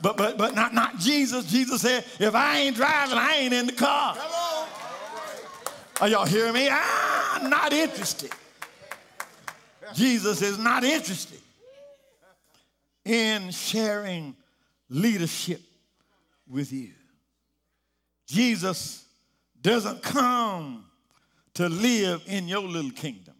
But, 0.00 0.16
but, 0.16 0.38
but 0.38 0.54
not, 0.54 0.74
not 0.74 0.98
Jesus. 0.98 1.44
Jesus 1.46 1.80
said, 1.80 2.04
if 2.18 2.34
I 2.34 2.58
ain't 2.58 2.76
driving, 2.76 3.18
I 3.18 3.34
ain't 3.36 3.52
in 3.52 3.66
the 3.66 3.72
car. 3.72 4.16
Are 6.00 6.08
y'all 6.08 6.26
hearing 6.26 6.54
me? 6.54 6.68
Ah, 6.70 7.40
I'm 7.40 7.50
not 7.50 7.72
interested. 7.72 8.30
Jesus 9.94 10.42
is 10.42 10.58
not 10.58 10.84
interested 10.84 11.40
in 13.04 13.50
sharing 13.50 14.36
leadership 14.88 15.60
with 16.48 16.72
you. 16.72 16.92
Jesus 18.26 19.04
doesn't 19.60 20.02
come 20.02 20.84
to 21.54 21.68
live 21.68 22.22
in 22.26 22.46
your 22.46 22.62
little 22.62 22.90
kingdom. 22.90 23.34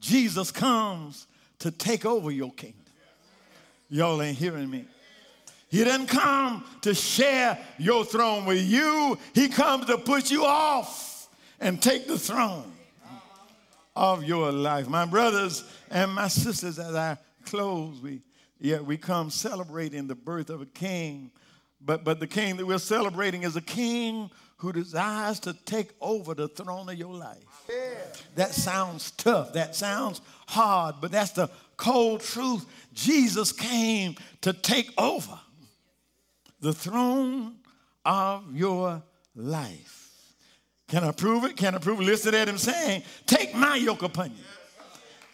Jesus 0.00 0.50
comes 0.50 1.26
to 1.58 1.70
take 1.70 2.04
over 2.04 2.30
your 2.30 2.52
kingdom. 2.52 2.80
Y'all 3.88 4.22
ain't 4.22 4.38
hearing 4.38 4.70
me. 4.70 4.86
He 5.68 5.84
didn't 5.84 6.06
come 6.06 6.64
to 6.80 6.94
share 6.94 7.58
your 7.78 8.04
throne 8.04 8.44
with 8.44 8.62
you. 8.62 9.18
He 9.34 9.48
comes 9.48 9.86
to 9.86 9.98
put 9.98 10.30
you 10.30 10.44
off 10.44 11.28
and 11.60 11.80
take 11.80 12.08
the 12.08 12.18
throne 12.18 12.72
of 13.94 14.24
your 14.24 14.50
life. 14.50 14.88
My 14.88 15.04
brothers 15.04 15.62
and 15.90 16.12
my 16.12 16.28
sisters, 16.28 16.78
as 16.78 16.94
I 16.94 17.18
close, 17.44 18.00
we 18.00 18.22
yeah, 18.60 18.80
we 18.80 18.96
come 18.96 19.30
celebrating 19.30 20.06
the 20.06 20.14
birth 20.14 20.50
of 20.50 20.60
a 20.60 20.66
king. 20.66 21.30
But 21.80 22.04
but 22.04 22.20
the 22.20 22.26
king 22.26 22.56
that 22.58 22.66
we're 22.66 22.78
celebrating 22.78 23.42
is 23.42 23.56
a 23.56 23.62
king 23.62 24.30
who 24.58 24.72
desires 24.72 25.40
to 25.40 25.54
take 25.64 25.90
over 26.02 26.34
the 26.34 26.46
throne 26.46 26.90
of 26.90 26.94
your 26.94 27.14
life. 27.14 27.38
Yeah. 27.68 27.94
That 28.34 28.52
sounds 28.52 29.12
tough. 29.12 29.54
That 29.54 29.74
sounds 29.74 30.20
hard, 30.46 30.96
but 31.00 31.10
that's 31.10 31.30
the 31.30 31.48
cold 31.78 32.20
truth. 32.20 32.66
Jesus 32.92 33.52
came 33.52 34.16
to 34.42 34.52
take 34.52 34.92
over 34.98 35.38
the 36.60 36.74
throne 36.74 37.56
of 38.04 38.54
your 38.54 39.02
life. 39.34 39.96
Can 40.88 41.04
I 41.04 41.12
prove 41.12 41.44
it? 41.44 41.56
Can 41.56 41.74
I 41.74 41.78
prove 41.78 42.00
it? 42.00 42.04
Listen 42.04 42.34
at 42.34 42.46
him 42.46 42.58
saying, 42.58 43.04
Take 43.24 43.54
my 43.54 43.76
yoke 43.76 44.02
upon 44.02 44.32
you 44.32 44.44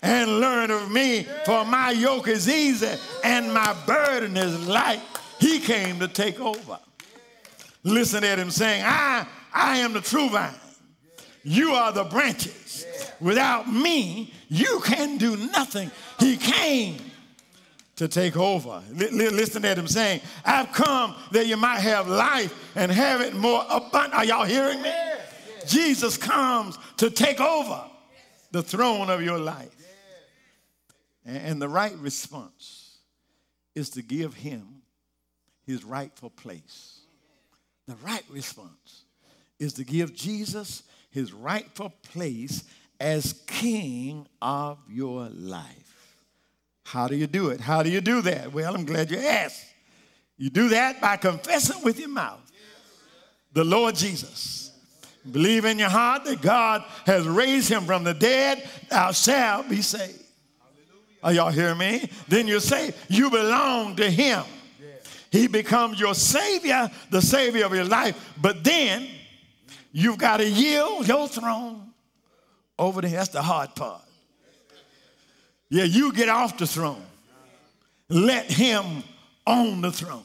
and 0.03 0.41
learn 0.41 0.71
of 0.71 0.91
me, 0.91 1.27
for 1.45 1.65
my 1.65 1.91
yoke 1.91 2.29
is 2.29 2.49
easy 2.49 2.95
and 3.25 3.53
my 3.53 3.75
burden 3.87 4.37
is 4.37 4.67
light. 4.67 5.01
He 5.41 5.59
came 5.59 5.99
to 6.01 6.09
take 6.09 6.41
over. 6.41 6.79
Listen 7.83 8.25
at 8.25 8.39
him 8.39 8.51
saying, 8.51 8.83
I, 8.85 9.27
I 9.53 9.79
am 9.79 9.93
the 9.93 10.01
true 10.01 10.29
vine. 10.29 10.53
You 11.43 11.71
are 11.71 11.93
the 11.93 12.05
branches. 12.05 12.85
Without 13.21 13.73
me, 13.73 14.33
you 14.49 14.81
can 14.85 15.17
do 15.17 15.37
nothing. 15.37 15.91
He 16.19 16.37
came 16.37 16.99
to 17.97 18.09
take 18.09 18.37
over. 18.37 18.83
listen 18.93 19.65
at 19.65 19.79
him 19.79 19.87
saying, 19.87 20.21
I've 20.45 20.73
come 20.73 21.15
that 21.33 21.47
you 21.47 21.57
might 21.57 21.81
have 21.81 22.09
life 22.09 22.53
and 22.75 22.93
have 22.93 23.21
it 23.21 23.35
more 23.35 23.65
abundant. 23.71 24.15
Are 24.15 24.25
y'all 24.25 24.45
hearing 24.45 24.83
me? 24.83 24.93
Jesus 25.67 26.17
comes 26.17 26.79
to 26.99 27.11
take 27.11 27.41
over 27.41 27.85
the 28.51 28.63
throne 28.63 29.11
of 29.11 29.23
your 29.23 29.39
life. 29.39 29.71
And 31.27 31.61
the 31.61 31.69
right 31.69 31.97
response 31.99 32.99
is 33.75 33.91
to 33.91 34.03
give 34.03 34.35
him 34.35 34.83
his 35.67 35.85
rightful 35.85 36.31
place. 36.31 37.01
The 37.89 37.97
right 37.97 38.25
response 38.31 39.03
is 39.59 39.73
to 39.75 39.85
give 39.85 40.15
Jesus 40.15 40.85
his 41.11 41.33
rightful 41.33 41.93
place 42.13 42.63
as 43.01 43.43
king 43.47 44.27
of 44.41 44.79
your 44.89 45.29
life. 45.31 46.23
How 46.85 47.09
do 47.09 47.17
you 47.17 47.27
do 47.27 47.49
it? 47.51 47.61
How 47.61 47.83
do 47.83 47.91
you 47.91 48.01
do 48.01 48.23
that? 48.23 48.53
Well, 48.53 48.75
I'm 48.75 48.85
glad 48.85 49.11
you 49.11 49.19
asked. 49.19 49.65
You 50.39 50.51
do 50.51 50.69
that 50.69 51.01
by 51.01 51.17
confessing 51.17 51.83
with 51.83 51.99
your 51.99 52.09
mouth 52.09 52.41
the 53.53 53.65
Lord 53.65 53.95
Jesus. 53.97 54.71
Believe 55.29 55.65
in 55.65 55.79
your 55.79 55.89
heart 55.89 56.25
that 56.27 56.43
God 56.43 56.85
has 57.07 57.27
raised 57.27 57.69
him 57.69 57.85
from 57.85 58.05
the 58.05 58.15
dead, 58.15 58.69
thou 58.91 59.11
shalt 59.13 59.69
be 59.69 59.83
saved. 59.83 60.26
Are 61.23 61.33
y'all 61.33 61.51
hearing 61.51 61.79
me? 61.79 62.09
Then 62.29 62.47
you 62.47 62.61
say 62.61 62.95
you 63.09 63.31
belong 63.31 63.97
to 63.97 64.09
him. 64.11 64.45
He 65.31 65.49
becomes 65.49 65.99
your 65.99 66.15
savior, 66.15 66.91
the 67.11 67.21
savior 67.21 67.67
of 67.67 67.75
your 67.75 67.85
life. 67.85 68.35
But 68.41 68.63
then 68.63 69.09
you've 69.93 70.19
got 70.19 70.39
to 70.39 70.49
yield 70.49 71.09
your 71.09 71.29
throne 71.29 71.93
over 72.79 73.01
there. 73.01 73.11
That's 73.11 73.31
the 73.31 73.43
hard 73.43 73.75
part. 73.75 74.03
Yeah, 75.69 75.85
you 75.85 76.13
get 76.13 76.29
off 76.29 76.57
the 76.57 76.67
throne. 76.67 77.03
Let 78.09 78.51
him 78.51 79.03
on 79.47 79.81
the 79.81 79.91
throne. 79.91 80.23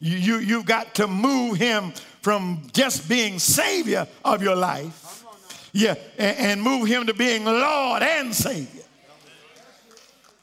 You, 0.00 0.16
you, 0.16 0.38
you've 0.38 0.66
got 0.66 0.94
to 0.96 1.06
move 1.06 1.56
him 1.56 1.92
from 2.20 2.62
just 2.72 3.08
being 3.08 3.38
savior 3.38 4.06
of 4.24 4.42
your 4.42 4.56
life. 4.56 5.24
Yeah, 5.72 5.94
and, 6.18 6.36
and 6.38 6.62
move 6.62 6.86
him 6.88 7.06
to 7.06 7.14
being 7.14 7.44
Lord 7.44 8.02
and 8.02 8.34
Savior 8.34 8.79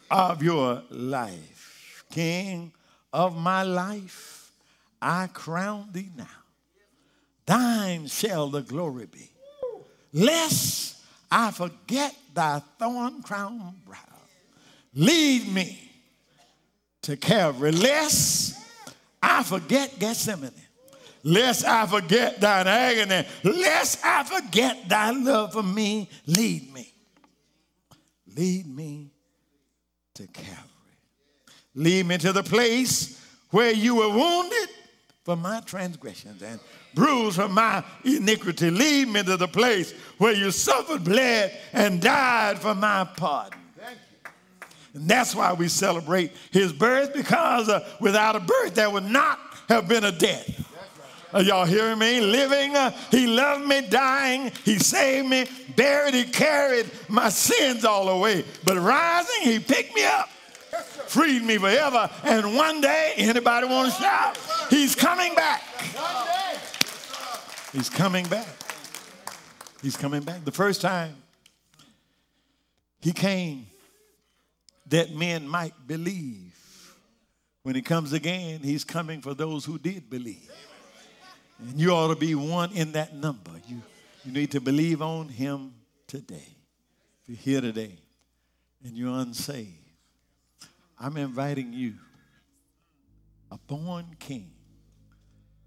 of 0.10 0.43
your 0.43 0.84
life. 0.89 2.06
King 2.12 2.72
of 3.12 3.38
my 3.38 3.63
life, 3.63 4.52
I 5.02 5.28
crown 5.28 5.89
thee 5.91 6.10
now. 6.15 6.26
Thine 7.46 8.08
shall 8.08 8.50
the 8.50 8.62
glory 8.62 9.06
be. 9.06 9.30
Lest 10.13 10.98
I 11.32 11.52
forget 11.52 12.15
thy 12.34 12.62
thorn 12.80 13.22
crowned 13.22 13.86
brow. 13.86 13.98
Lead 14.93 15.54
me 15.54 15.91
to 17.04 17.15
Calvary. 17.17 17.72
Lest 17.72 18.60
I 19.22 19.43
forget 19.43 19.98
Gethsemane. 20.00 20.52
Lest 21.24 21.65
I 21.65 21.86
forget 21.86 22.39
thine 22.39 22.67
agony. 22.67 23.28
Lest 23.43 24.04
I 24.04 24.24
forget 24.24 24.88
thy 24.89 25.12
love 25.12 25.54
for 25.54 25.63
me. 25.63 26.10
Lead 26.26 26.74
me. 26.74 26.91
Lead 28.36 28.67
me 28.67 29.12
to 30.17 30.27
Calvary. 30.27 30.63
Lead 31.75 32.08
me 32.08 32.17
to 32.17 32.34
the 32.34 32.43
place 32.43 33.23
where 33.51 33.71
you 33.71 33.95
were 33.95 34.10
wounded 34.10 34.69
for 35.23 35.36
my 35.36 35.62
transgressions 35.62 36.41
and 36.41 36.60
bruised 36.95 37.36
for 37.36 37.47
my 37.47 37.84
iniquity. 38.03 38.71
Lead 38.71 39.10
me 39.10 39.21
to 39.23 39.38
the 39.38 39.47
place 39.47 39.91
where 40.17 40.34
you 40.34 40.49
suffered, 40.51 41.03
bled, 41.03 41.56
and 41.73 42.01
died 42.01 42.58
for 42.58 42.73
my 42.73 43.08
pardon. 43.15 43.60
And 44.93 45.08
that's 45.08 45.36
why 45.36 45.53
we 45.53 45.67
celebrate 45.67 46.32
his 46.51 46.73
birth, 46.73 47.13
because 47.13 47.69
uh, 47.69 47.88
without 48.01 48.36
a 48.36 48.39
birth, 48.39 48.73
there 48.73 48.89
would 48.89 49.06
not 49.06 49.38
have 49.69 49.88
been 49.88 50.06
a 50.06 50.12
death. 50.12 50.66
Are 51.38 51.43
y'all 51.43 51.65
hearing 51.65 52.00
me? 52.00 52.19
Living, 52.19 52.76
uh, 52.76 52.89
he 53.12 53.28
loved 53.28 53.63
me, 53.67 53.82
dying, 53.82 54.52
he 54.65 54.80
saved 54.80 55.28
me, 55.28 55.45
buried, 55.76 56.15
he 56.15 56.23
carried 56.23 56.89
my 57.08 57.30
sins 57.30 57.86
all 57.86 58.10
away. 58.10 58.43
But 58.63 58.78
rising, 58.80 59.43
he 59.43 59.60
picked 59.60 59.93
me 59.93 60.04
up, 60.04 60.30
freed 60.30 61.43
me 61.43 61.60
forever. 61.60 62.10
And 62.23 62.56
one 62.56 62.82
day, 62.82 63.13
anybody 63.17 63.67
want 63.67 63.93
to 63.93 64.02
shout? 64.02 64.36
He's 64.71 64.95
coming 64.95 65.36
back. 65.36 65.62
He's 67.71 67.89
coming 67.91 68.26
back. 68.26 68.47
He's 69.84 69.95
coming 69.95 70.23
back. 70.23 70.43
The 70.43 70.52
first 70.52 70.82
time 70.82 71.17
he 73.00 73.12
came 73.12 73.67
that 74.88 75.13
men 75.13 75.47
might 75.47 75.76
believe. 75.86 76.56
When 77.62 77.76
he 77.76 77.84
comes 77.84 78.12
again, 78.12 78.62
he's 78.62 78.84
coming 78.84 79.21
for 79.21 79.36
those 79.36 79.65
who 79.65 79.78
did 79.78 80.10
believe. 80.10 80.50
And 81.60 81.80
you 81.80 81.91
ought 81.91 82.10
to 82.10 82.15
be 82.15 82.36
one 82.36 82.72
in 82.72 82.91
that 82.93 83.15
number. 83.15 83.52
You, 83.67 83.82
you 84.24 84.32
need 84.32 84.52
to 84.52 84.62
believe 84.62 85.02
on 85.02 85.28
him 85.30 85.74
today. 86.06 86.56
If 87.24 87.30
you're 87.30 87.38
here 87.38 87.62
today 87.62 87.98
and 88.84 88.96
you're 88.96 89.17
unsaved, 89.17 89.72
I'm 91.00 91.17
inviting 91.17 91.74
you, 91.74 91.96
a 93.52 93.58
born 93.58 94.15
king, 94.20 94.52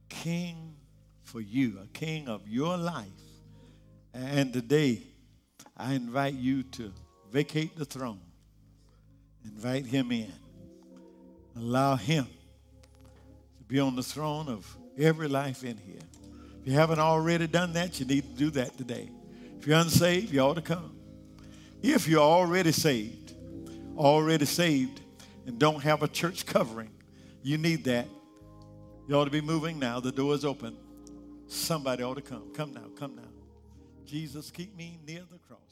king 0.08 0.74
for 1.22 1.40
you, 1.40 1.78
a 1.82 1.86
king 1.88 2.28
of 2.28 2.48
your 2.48 2.76
life. 2.76 3.06
And 4.12 4.52
today, 4.52 5.02
I 5.76 5.94
invite 5.94 6.34
you 6.34 6.62
to 6.64 6.92
vacate 7.32 7.76
the 7.76 7.84
throne, 7.84 8.20
invite 9.44 9.86
him 9.86 10.10
in, 10.12 10.32
allow 11.56 11.96
him 11.96 12.26
to 13.58 13.64
be 13.64 13.78
on 13.78 13.96
the 13.96 14.02
throne 14.02 14.48
of 14.48 14.76
every 14.98 15.28
life 15.28 15.64
in 15.64 15.76
here. 15.76 16.00
If 16.60 16.66
you 16.66 16.72
haven't 16.74 16.98
already 16.98 17.46
done 17.46 17.72
that, 17.74 17.98
you 18.00 18.06
need 18.06 18.22
to 18.22 18.36
do 18.36 18.50
that 18.50 18.76
today. 18.76 19.10
If 19.58 19.66
you're 19.66 19.78
unsaved, 19.78 20.32
you 20.32 20.40
ought 20.40 20.54
to 20.54 20.62
come. 20.62 20.96
If 21.82 22.06
you're 22.06 22.20
already 22.20 22.72
saved, 22.72 23.34
already 23.96 24.44
saved, 24.44 25.00
and 25.46 25.58
don't 25.58 25.82
have 25.82 26.02
a 26.02 26.08
church 26.08 26.44
covering, 26.44 26.90
you 27.42 27.56
need 27.56 27.84
that. 27.84 28.06
You 29.08 29.16
ought 29.16 29.24
to 29.24 29.30
be 29.30 29.40
moving 29.40 29.78
now. 29.78 29.98
The 30.00 30.12
door 30.12 30.34
is 30.34 30.44
open. 30.44 30.76
Somebody 31.46 32.02
ought 32.02 32.14
to 32.14 32.22
come. 32.22 32.52
Come 32.54 32.74
now, 32.74 32.86
come 32.98 33.16
now. 33.16 33.22
Jesus, 34.06 34.50
keep 34.50 34.76
me 34.76 34.98
near 35.06 35.22
the 35.30 35.38
cross. 35.38 35.69